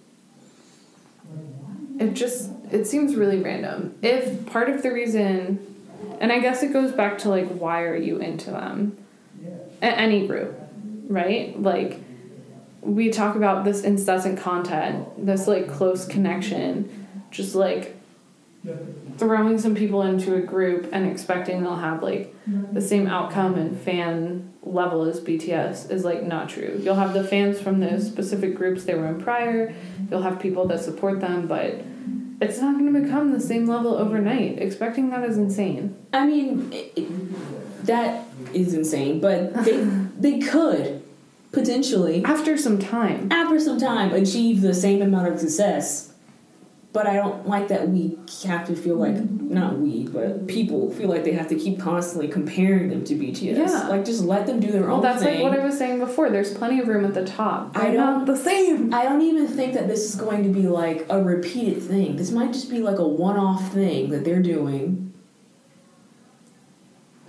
[1.99, 3.95] it just it seems really random.
[4.01, 5.67] If part of the reason
[6.19, 8.97] and i guess it goes back to like why are you into them?
[9.81, 10.57] A- any group
[11.07, 11.61] right?
[11.61, 11.99] Like
[12.81, 17.95] we talk about this incessant content this like close connection just like
[19.17, 22.33] throwing some people into a group and expecting they'll have like
[22.71, 26.79] the same outcome and fan level as BTS is like not true.
[26.83, 29.73] You'll have the fans from those specific groups they were in prior.
[30.09, 31.83] You'll have people that support them, but
[32.41, 34.59] it's not going to become the same level overnight.
[34.59, 35.95] Expecting that is insane.
[36.13, 39.77] I mean, it, it, that is insane, but they
[40.19, 41.03] they could
[41.51, 43.31] potentially After some time.
[43.31, 46.10] after some time achieve the same amount of success.
[46.93, 49.53] But I don't like that we have to feel like mm-hmm.
[49.53, 53.55] not we, but people feel like they have to keep constantly comparing them to BTS.
[53.55, 53.87] Yeah.
[53.87, 55.41] Like just let them do their Well, own that's thing.
[55.41, 56.29] like what I was saying before.
[56.29, 57.77] There's plenty of room at the top.
[57.77, 58.93] I They're don't- the same.
[58.93, 62.17] I don't even think that this is going to be like a repeated thing.
[62.17, 65.13] This might just be like a one off thing that they're doing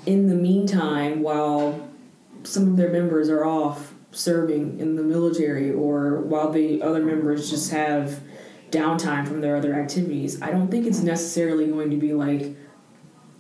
[0.07, 1.89] in the meantime while
[2.43, 7.49] some of their members are off serving in the military or while the other members
[7.49, 8.21] just have
[8.73, 10.43] downtime from their other activities.
[10.43, 12.57] I don't think it's necessarily going to be like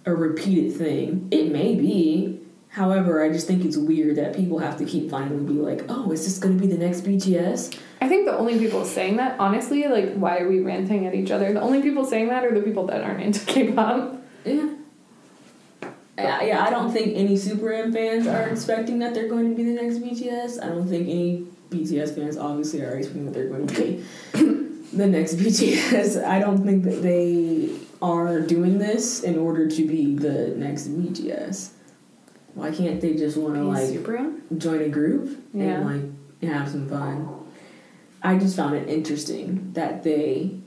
[0.06, 1.28] a repeated thing.
[1.32, 2.38] It may be.
[2.68, 6.10] However, I just think it's weird that people have to keep finally be like, oh,
[6.10, 7.78] is this going to be the next BTS?
[8.00, 11.30] I think the only people saying that, honestly, like, why are we ranting at each
[11.30, 11.52] other?
[11.52, 14.16] The only people saying that are the people that aren't into K-pop.
[14.46, 14.70] Yeah.
[16.16, 19.56] Yeah, yeah, I don't think any Super M fans are expecting that they're going to
[19.56, 20.62] be the next BTS.
[20.62, 24.04] I don't think any BTS fans obviously are expecting that they're going to be
[24.92, 26.24] the next BTS.
[26.24, 27.70] I don't think that they
[28.00, 31.70] are doing this in order to be the next BTS.
[32.54, 35.62] Why can't they just want to like Super join a group Yeah.
[35.80, 35.86] and
[36.40, 37.28] like have some fun.
[38.22, 40.58] I just found it interesting that they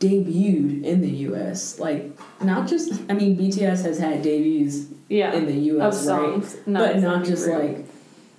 [0.00, 1.78] debuted in the US.
[1.78, 5.32] Like not just I mean BTS has had debuts Yeah.
[5.34, 6.04] in the US, right?
[6.04, 6.56] songs.
[6.66, 7.58] but not just group.
[7.62, 7.86] like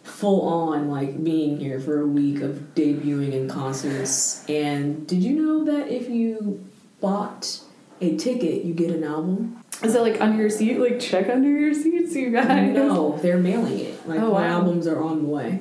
[0.05, 4.47] full on like being here for a week of debuting in concerts.
[4.47, 6.65] And did you know that if you
[7.01, 7.59] bought
[7.99, 9.61] a ticket, you get an album?
[9.83, 10.77] Is it like under your seat?
[10.79, 12.73] Like check under your seats, you guys.
[12.73, 14.07] No, they're mailing it.
[14.07, 15.59] Like Oh, my albums are on the way.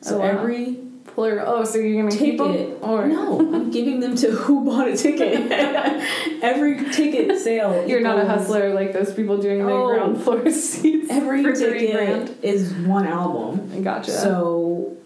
[0.00, 0.24] So Oh, wow.
[0.26, 0.80] every
[1.14, 1.44] Plural.
[1.46, 2.80] Oh, so you're gonna keep ticket.
[2.80, 2.90] them?
[2.90, 5.50] Or no, I'm giving them to who bought a ticket.
[6.42, 7.86] every ticket sale.
[7.86, 9.88] You're not a hustler like those people doing the Oh.
[9.88, 11.08] ground floor seats.
[11.10, 13.82] Every ticket is one album.
[13.82, 14.10] Gotcha.
[14.10, 14.96] So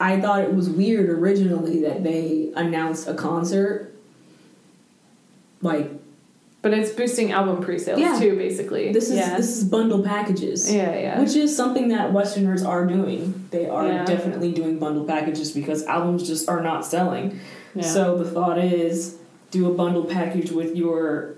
[0.00, 3.92] I thought it was weird originally that they announced a concert.
[5.62, 5.90] Like
[6.64, 8.18] but it's boosting album pre-sales Yeah.
[8.18, 8.90] too, basically.
[8.90, 9.36] this is yeah.
[9.36, 10.72] this is bundle packages.
[10.72, 11.20] yeah, yeah.
[11.20, 13.20] Which is something that Westerners are doing.
[13.50, 14.04] They are Yeah.
[14.06, 17.38] definitely doing bundle packages because albums just are not selling.
[17.74, 17.82] yeah.
[17.82, 19.16] So the thought is
[19.50, 21.34] do a bundle package with your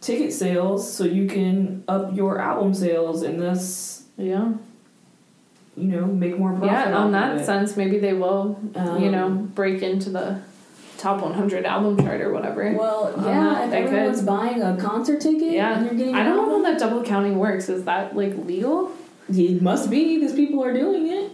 [0.00, 4.46] ticket sales so you can up your album sales and thus yeah.
[5.76, 6.70] you know make more profit.
[6.72, 10.26] Yeah, on that sense, maybe they will, Um, you know, break into the
[11.00, 12.72] top 100 album chart or whatever.
[12.72, 13.92] Well, yeah, that, if they could.
[13.94, 15.76] everyone's buying a concert ticket Yeah.
[15.78, 17.68] and you're getting I don't know album, how that double counting works.
[17.68, 18.92] Is that like legal?
[19.28, 21.32] it must be because people are doing it.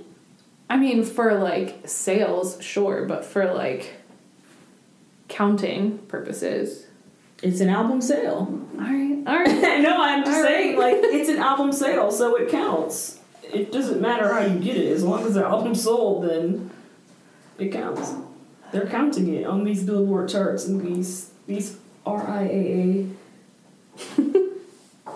[0.68, 3.94] I mean, for like sales, sure, but for like
[5.28, 6.86] counting purposes.
[7.42, 8.48] It's an album sale.
[8.78, 9.46] All right, all right.
[9.82, 10.94] no, I'm just All saying, right.
[10.94, 13.20] like, it's an album sale, so it counts.
[13.42, 16.70] It doesn't matter how you get it, as long as the album's sold, then
[17.58, 18.14] it counts.
[18.76, 23.10] They're counting it on these Billboard charts and these these RIAA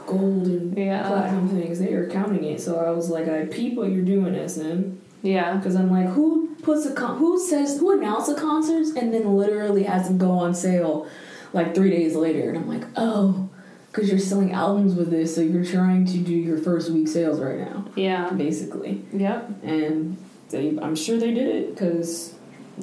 [0.07, 1.07] gold and Yeah.
[1.07, 1.79] platinum things.
[1.79, 2.61] They are counting it.
[2.61, 4.93] So I was like, I peep what you're doing, SM,
[5.23, 5.57] Yeah.
[5.57, 9.37] because I'm like, who puts a con- who says who announces the concerts and then
[9.37, 11.07] literally has them go on sale
[11.53, 13.49] like three days later, and I'm like, oh,
[13.93, 17.41] because you're selling albums with this, so you're trying to do your first week sales
[17.41, 18.31] right now, Yeah.
[18.31, 19.03] basically.
[19.13, 19.51] Yep.
[19.65, 20.17] And
[20.51, 22.35] they, I'm sure they did it because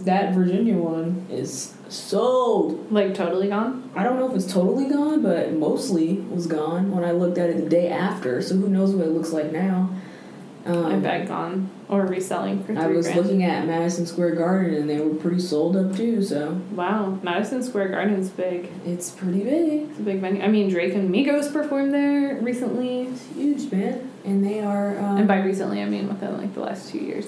[0.05, 2.91] that Virginia one is sold.
[2.91, 3.89] Like totally gone.
[3.95, 7.49] I don't know if it's totally gone, but mostly was gone when I looked at
[7.49, 8.41] it the day after.
[8.41, 9.89] So who knows what it looks like now?
[10.65, 13.21] Um, I bet gone or reselling for three I was grand.
[13.21, 16.21] looking at Madison Square Garden and they were pretty sold up too.
[16.21, 18.69] So Wow, Madison Square Garden's big.
[18.85, 19.89] it's pretty big.
[19.89, 20.41] It's a big venue.
[20.43, 24.11] I mean, Drake and Migos performed there recently, It's huge, man.
[24.25, 24.97] And they are.
[24.99, 27.27] Um, and by recently I mean within like the last two years.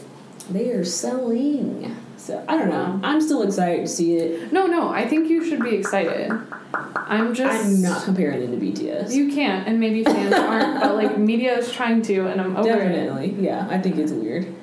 [0.49, 1.95] they are selling.
[2.19, 2.99] So I don't know.
[3.01, 4.51] I'm still excited to see it.
[4.51, 6.29] No, no, I think you should be excited.
[6.73, 7.65] I'm just.
[7.65, 9.13] I'm not comparing it to BTS.
[9.13, 12.69] You can't, and maybe fans aren't, but like media is trying to, and I'm over
[12.69, 12.89] it.
[12.89, 13.67] Definitely, yeah.
[13.69, 14.53] I think it's weird.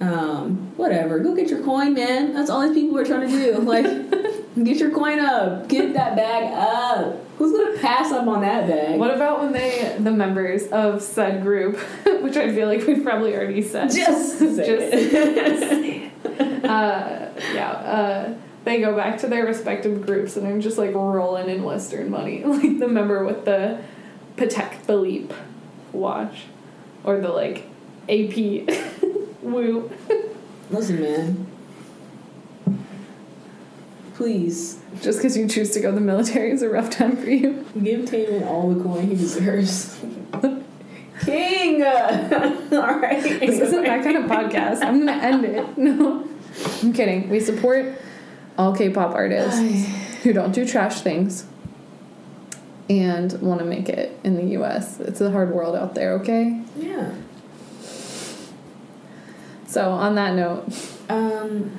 [0.00, 1.18] Um, whatever.
[1.18, 2.32] Go get your coin, man.
[2.34, 3.60] That's all these people are trying to do.
[3.70, 3.84] Like,
[4.64, 5.68] get your coin up.
[5.68, 7.16] Get that bag up.
[7.38, 8.98] Who's gonna pass up on that bag?
[8.98, 11.76] What about when they, the members of said group,
[12.22, 15.99] which I feel like we've probably already said, Just Just- it.
[16.64, 18.34] Uh, yeah, uh,
[18.64, 22.44] they go back to their respective groups and are just like rolling in Western money,
[22.44, 23.80] like the member with the
[24.36, 25.34] Patek Philippe
[25.92, 26.44] watch,
[27.04, 27.64] or the like
[28.08, 28.36] AP
[29.42, 29.90] woo.
[30.70, 31.46] Listen, man.
[34.14, 37.30] Please Just because you choose to go to the military is a rough time for
[37.30, 37.64] you.
[37.82, 39.98] give Taemin all the coin he deserves.
[41.24, 41.82] King.
[41.82, 43.22] all right.
[43.22, 44.82] This isn't that kind of podcast.
[44.82, 45.78] I'm gonna end it.
[45.78, 46.28] No,
[46.82, 47.28] I'm kidding.
[47.30, 48.00] We support
[48.58, 49.86] all K-pop artists
[50.22, 51.46] who don't do trash things
[52.88, 54.98] and want to make it in the U.S.
[55.00, 56.14] It's a hard world out there.
[56.14, 56.60] Okay.
[56.76, 57.14] Yeah.
[59.66, 60.64] So on that note,
[61.08, 61.70] Um.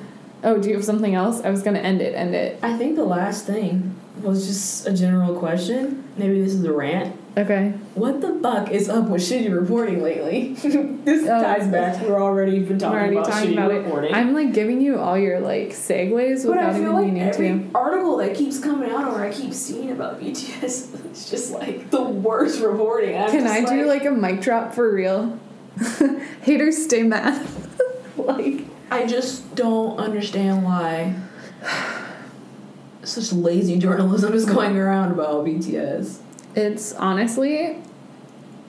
[0.42, 1.42] oh, do you have something else?
[1.42, 2.14] I was gonna end it.
[2.14, 2.58] End it.
[2.62, 6.02] I think the last thing was just a general question.
[6.16, 7.14] Maybe this is a rant.
[7.34, 7.70] Okay.
[7.94, 10.52] What the fuck is up with shitty reporting lately?
[11.04, 11.42] this Oh.
[11.42, 12.02] ties back.
[12.02, 14.10] We're already been talking already about talking shitty about reporting.
[14.10, 14.16] it.
[14.16, 17.22] I'm like giving you all your like segues but I without feel even like meaning
[17.22, 17.70] every to.
[17.74, 22.02] article that keeps coming out or I keep seeing about BTS, it's just like the
[22.02, 23.16] worst reporting.
[23.16, 25.38] I'm Can I do like a mic drop for real?
[26.42, 27.46] Haters stay mad.
[28.18, 31.14] like I just don't understand why
[33.04, 36.18] such lazy journalism is going around about BTS.
[36.54, 37.82] It's honestly,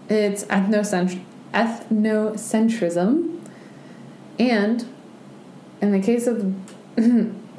[0.10, 1.24] it's ethnocent-
[1.54, 3.40] ethnocentrism,
[4.40, 4.86] and
[5.82, 6.54] in the case of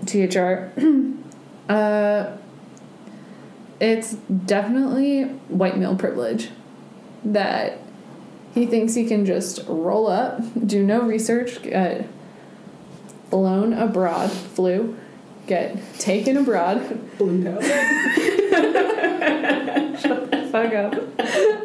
[0.07, 0.70] THR,
[1.68, 2.37] uh,
[3.81, 6.51] it's definitely white male privilege
[7.25, 7.79] that
[8.55, 12.09] he thinks he can just roll up, do no research, get
[13.31, 14.97] flown abroad, flew,
[15.47, 17.43] get taken abroad, Blue
[20.55, 20.95] fuck up.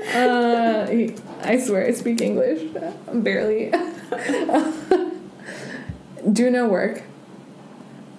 [0.09, 0.87] Uh,
[1.43, 2.63] I swear I speak English.
[3.13, 3.69] Barely.
[6.33, 7.03] Do no work.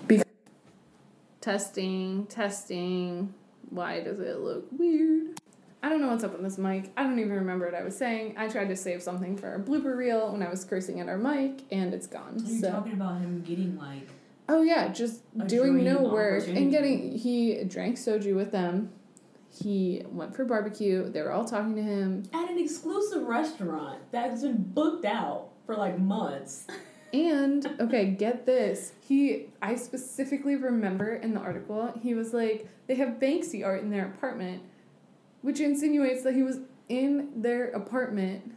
[0.07, 0.23] Be-
[1.41, 3.35] testing, testing.
[3.71, 5.41] Why does it look weird?
[5.83, 6.93] I don't know what's up with this mic.
[6.97, 8.35] I don't even remember what I was saying.
[8.37, 11.19] I tried to save something for our blooper reel when I was cursing at our
[11.19, 12.37] mic, and it's gone.
[12.37, 12.71] Are you so.
[12.71, 14.09] talking about him getting like
[14.49, 17.17] Oh yeah, just doing no work and getting.
[17.17, 18.91] He drank soju with them.
[19.51, 21.11] He went for barbecue.
[21.11, 25.75] They were all talking to him, at an exclusive restaurant that's been booked out for
[25.75, 26.67] like months?
[27.13, 28.93] and okay, get this.
[29.01, 33.91] He, I specifically remember in the article, he was like, they have Banksy art in
[33.91, 34.63] their apartment,
[35.43, 38.55] which insinuates that he was in their apartment.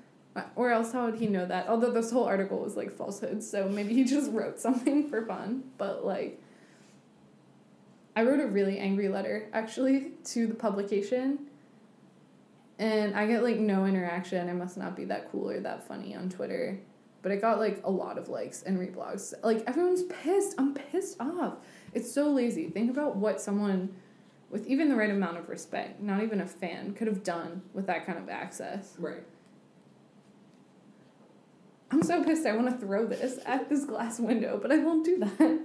[0.56, 1.68] Or else, how would he know that?
[1.68, 5.64] Although this whole article was like falsehood, so maybe he just wrote something for fun.
[5.78, 6.43] But like,
[8.16, 11.48] I wrote a really angry letter actually to the publication.
[12.80, 14.50] And I get like no interaction.
[14.50, 16.80] I must not be that cool or that funny on Twitter.
[17.22, 19.34] But it got like a lot of likes and reblogs.
[19.44, 20.56] Like everyone's pissed.
[20.58, 21.58] I'm pissed off.
[21.94, 22.68] It's so lazy.
[22.68, 23.96] Think about what someone
[24.50, 27.88] with even the right amount of respect, not even a fan, could have done with
[27.88, 28.94] that kind of access.
[29.00, 29.24] Right.
[31.90, 32.46] I'm so pissed.
[32.46, 35.60] I want to throw this at this glass window, but I won't do that.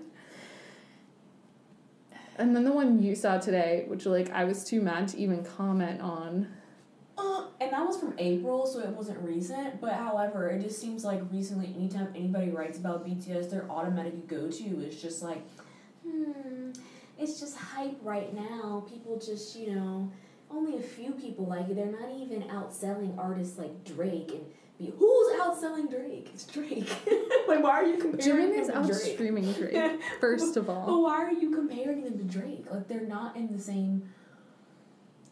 [2.39, 5.45] And then the one you saw today, which like I was too mad to even
[5.45, 6.49] comment on.
[7.18, 9.80] Uh, and that was from April, so it wasn't recent.
[9.80, 14.49] But however, it just seems like recently, anytime anybody writes about BTS, their automatic go
[14.49, 15.43] to is just like,
[16.05, 16.70] hmm,
[17.18, 18.86] it's just hype right now.
[18.89, 20.09] People just, you know,
[20.49, 21.74] only a few people like it.
[21.74, 24.47] They're not even outselling artists like Drake and
[24.79, 26.31] who's outselling Drake?
[26.33, 26.89] It's Drake.
[27.49, 29.14] like, why are you comparing Jimin is out to Drake?
[29.14, 32.66] streaming Drake, first of all, But why are you comparing them to Drake?
[32.70, 34.09] Like they're not in the same.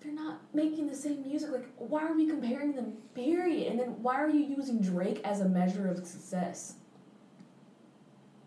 [0.00, 1.50] They're not making the same music.
[1.52, 2.94] Like why are we comparing them?
[3.14, 3.68] Period.
[3.70, 6.74] And then why are you using Drake as a measure of success?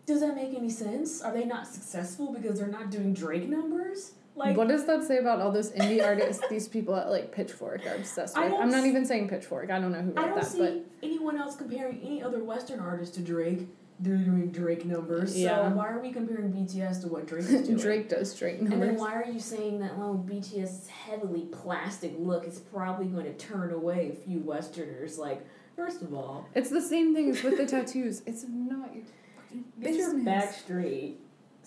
[0.06, 1.22] Does that make any sense?
[1.22, 4.12] Are they not successful because they're not doing Drake numbers?
[4.40, 7.86] Like what does that say about all those indie artists these people at like Pitchfork
[7.86, 8.52] are obsessed with?
[8.52, 9.70] I'm not even saying Pitchfork.
[9.70, 12.42] I don't know who I wrote don't that, see but anyone else comparing any other
[12.42, 13.68] Western artist to Drake.
[14.02, 15.38] They're doing Drake numbers.
[15.38, 15.68] Yeah.
[15.68, 17.76] So why are we comparing BTS to what Drake is doing?
[17.76, 22.46] Drake does Drake And then why are you saying that oh BTS's heavily plastic look
[22.46, 25.18] is probably going to turn away a few Westerners?
[25.18, 28.22] Like, first of all, It's the same thing as with the tattoos.
[28.24, 29.04] It's not your
[29.36, 29.96] fucking business.
[29.98, 31.20] your back straight.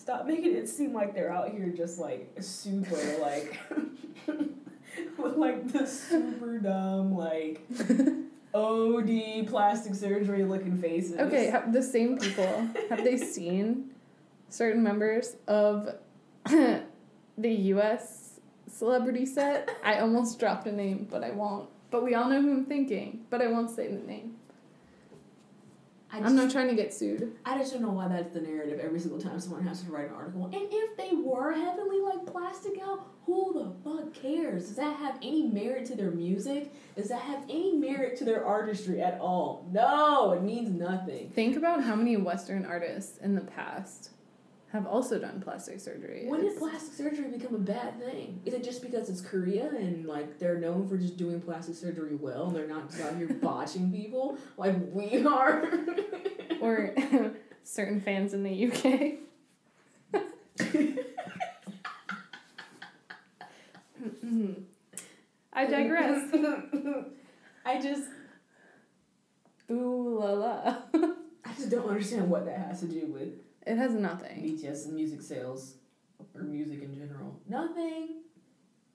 [0.04, 3.58] Stop making it seem like they're out here just like super like
[5.16, 7.66] with like the super dumb like
[8.54, 11.18] OD plastic surgery looking faces.
[11.18, 13.92] Okay, have the same people have they seen
[14.50, 15.94] certain members of
[16.44, 16.82] the
[17.38, 18.40] U.S.
[18.70, 19.70] celebrity set?
[19.82, 21.70] I almost dropped a name, but I won't.
[21.90, 24.34] But we all know who I'm thinking, but I won't say the name.
[26.14, 27.34] I I'm not trying to get sued.
[27.44, 30.08] I just don't know why that's the narrative every single time someone has to write
[30.08, 30.44] an article.
[30.44, 34.68] And if they were heavily like plastic out, who the fuck cares?
[34.68, 36.72] Does that have any merit to their music?
[36.94, 39.68] Does that have any merit to their artistry at all?
[39.72, 41.30] No, it means nothing.
[41.30, 44.10] Think about how many Western artists in the past
[44.74, 46.24] have also done plastic surgery.
[46.26, 48.40] When did plastic surgery become a bad thing?
[48.44, 52.16] Is it just because it's Korea and like they're known for just doing plastic surgery
[52.16, 55.70] well and they're not just out here botching people like we are?
[56.60, 56.92] or
[57.62, 59.20] certain fans in the UK.
[65.52, 66.34] I digress.
[67.64, 68.08] I just
[69.70, 70.76] Ooh la la.
[71.44, 73.28] I just don't understand what that has to do with
[73.66, 74.42] It has nothing.
[74.42, 75.76] BTS and music sales
[76.34, 77.40] or music in general.
[77.48, 78.22] Nothing.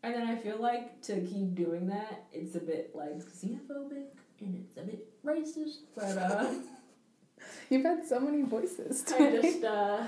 [0.03, 4.07] And then I feel like to keep doing that, it's a bit like xenophobic
[4.39, 5.80] and it's a bit racist.
[5.95, 6.53] But uh,
[7.69, 9.06] You've had so many voices.
[9.14, 10.03] I just uh,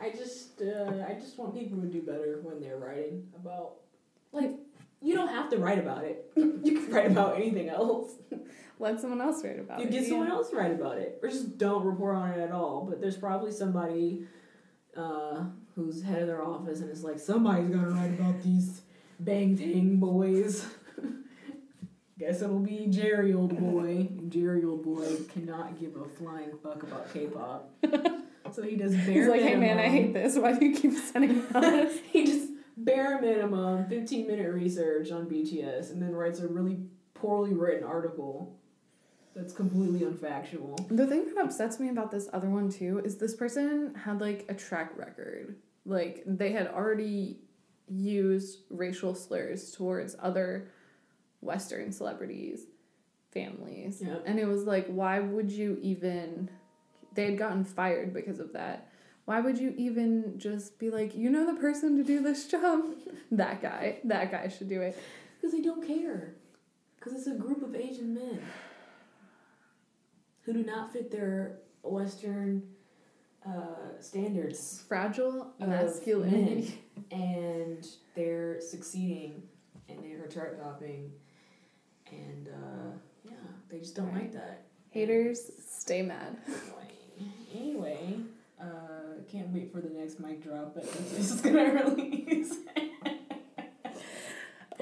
[0.00, 3.76] I just uh, I just want people to do better when they're writing about
[4.32, 4.52] like
[5.02, 6.30] you don't have to write about it.
[6.36, 8.12] you can write about anything else.
[8.78, 9.92] let someone else write about You it.
[9.92, 10.34] You get someone yeah.
[10.34, 12.86] else write about it, or just don't report on it at all.
[12.88, 14.26] But there's probably somebody
[14.96, 15.44] uh,
[15.74, 18.82] who's head of their office and is like, somebody's gonna write about these
[19.22, 20.66] Bangtan boys.
[22.18, 24.08] Guess it'll be Jerry old boy.
[24.28, 27.70] Jerry old boy cannot give a flying fuck about K-pop,
[28.52, 30.36] so he does bare He's like, hey man, I hate this.
[30.36, 31.98] Why do you keep sending this?
[32.12, 32.39] he just
[32.84, 36.78] bare minimum 15 minute research on BTS and then writes a really
[37.14, 38.56] poorly written article
[39.34, 40.76] that's completely unfactual.
[40.88, 44.46] The thing that upsets me about this other one too is this person had like
[44.48, 45.56] a track record.
[45.84, 47.38] Like they had already
[47.88, 50.68] used racial slurs towards other
[51.40, 52.66] Western celebrities,
[53.32, 54.02] families.
[54.04, 54.16] Yeah.
[54.26, 56.50] And it was like, why would you even
[57.14, 58.88] they had gotten fired because of that.
[59.30, 62.80] Why would you even just be like, you know the person to do this job?
[63.30, 64.00] that guy.
[64.02, 65.00] That guy should do it.
[65.36, 66.34] Because they don't care.
[66.96, 68.42] Because it's a group of Asian men
[70.40, 72.64] who do not fit their Western
[73.46, 76.82] uh, standards Fragile masculinity.
[77.12, 77.86] and
[78.16, 79.44] they're succeeding
[79.88, 81.12] and they're chart topping
[82.10, 82.90] and uh,
[83.22, 83.32] yeah
[83.68, 86.36] they just don't like that Haters, stay mad.
[86.48, 88.20] anyway, anyway
[88.60, 92.54] uh, can't wait for the next mic drop that this is gonna release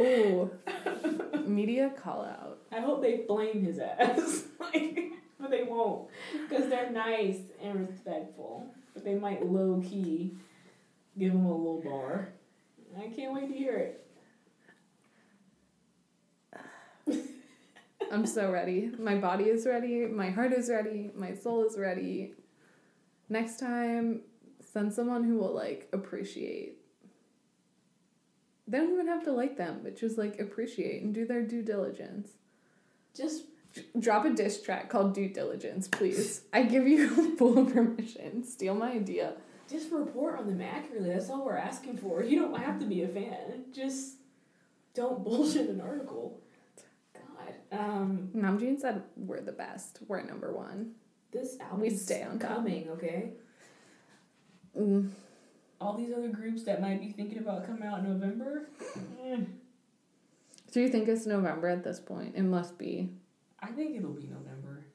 [0.01, 0.51] Oh,
[1.47, 2.59] media call out.
[2.71, 6.09] I hope they blame his ass like but they won't
[6.49, 10.33] because they're nice and respectful but they might low key
[11.19, 12.29] give him a little bar
[12.97, 13.77] I can't wait to hear
[17.07, 17.19] it
[18.13, 18.91] I'm so ready.
[18.99, 20.07] My body is ready.
[20.07, 21.11] My heart is ready.
[21.15, 22.33] My soul is ready.
[23.29, 24.23] Next time,
[24.61, 26.79] send someone who will like appreciate.
[28.67, 31.63] They don't even have to like them, but just like appreciate and do their due
[31.63, 32.33] diligence.
[33.17, 33.45] just
[33.99, 36.43] Drop a diss track called Due Diligence, please.
[36.53, 38.45] I give you full permission.
[38.45, 39.35] Steal my idea.
[39.71, 41.11] Just report on them accurately.
[41.11, 42.23] That's all we're asking for.
[42.23, 43.65] You don't have to be a fan.
[43.73, 44.15] Just
[44.95, 46.41] don't bullshit an article.
[47.15, 47.79] God.
[47.79, 49.99] Um, Namjoon said we're the best.
[50.09, 50.93] We're number one.
[51.33, 52.57] This album We stay on top.
[52.57, 53.33] coming, okay?
[54.79, 55.11] Mm.
[55.81, 58.69] All these other groups that might be thinking about coming out in November,
[59.25, 59.37] eh,
[60.73, 62.35] Do you think it's November at this point?
[62.37, 63.11] It must be.
[63.61, 64.87] I think it'll be November.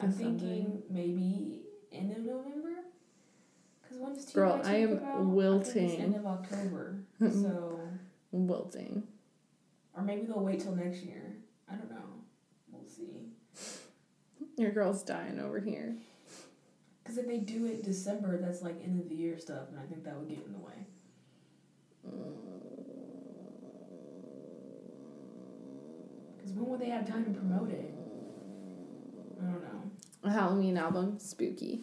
[0.00, 0.38] I'm December.
[0.40, 1.62] thinking maybe
[1.92, 2.70] end of November.
[3.82, 5.16] Because when does Girl, I am come out?
[5.16, 5.90] I wilting.
[6.00, 6.96] end of October.
[7.20, 7.78] so,
[8.32, 9.02] Wilting.
[9.96, 11.36] or maybe they'll wait till next year.
[11.70, 12.02] I don't know.
[12.70, 13.28] We'll see.
[14.62, 15.96] Your girl's dying over here.
[17.02, 19.82] Because if they do it December, that's like end of the year stuff, and I
[19.86, 20.86] think that would get in the way.
[22.08, 22.32] Mm.
[26.36, 27.92] Because when would they have time to promote it?
[29.40, 29.90] I don't know.
[30.22, 31.80] A Halloween album, spooky.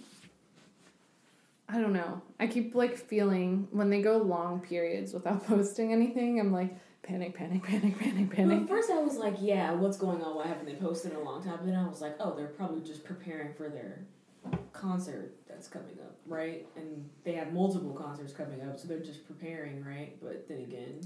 [1.68, 2.22] I don't know.
[2.40, 6.78] I keep like feeling when they go long periods without posting anything, I'm like
[7.10, 10.36] panic, panic, panic, panic, Well, at first I was like, yeah, what's going on?
[10.36, 11.58] Why haven't they posted in a long time?
[11.58, 14.06] But then I was like, oh, they're probably just preparing for their
[14.74, 16.68] concert that's coming up, right?
[16.76, 20.16] And they have multiple concerts coming up, so they're just preparing, right?
[20.22, 21.00] But then again,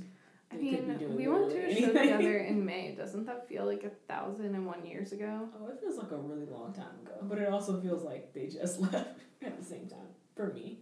[0.52, 1.94] I they could be mean, doing we went to a show anything.
[1.96, 2.94] together in May.
[2.96, 5.48] Doesn't that feel like a thousand and one years ago?
[5.60, 8.48] Oh, it feels like a really long time ago, but it also feels like they
[8.48, 10.80] just left at the same time for me.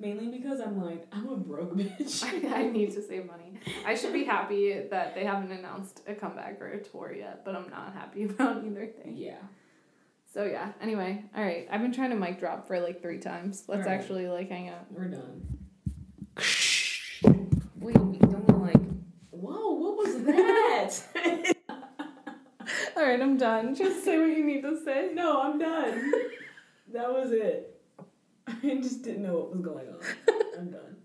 [0.00, 2.24] Mainly because I'm like, I'm a broke bitch.
[2.52, 3.60] I need to save money.
[3.86, 7.54] I should be happy that they haven't announced a comeback or a tour yet, but
[7.54, 9.16] I'm not happy about either thing.
[9.16, 9.36] yeah.
[10.32, 10.72] So yeah.
[10.80, 11.68] Anyway, all right.
[11.70, 13.64] I've been trying to mic drop for like three times.
[13.68, 13.94] Let's right.
[14.00, 14.86] actually like hang out.
[14.90, 15.58] We're done.
[17.78, 18.82] Wait, wait, don't like,
[19.30, 21.02] whoa, what was that?
[22.96, 23.74] All right, I'm done.
[23.76, 25.10] Just say what you need to say.
[25.14, 26.12] no, I'm done.
[26.92, 27.73] that was it.
[28.62, 30.00] I just didn't know what was going on.
[30.58, 31.03] I'm done.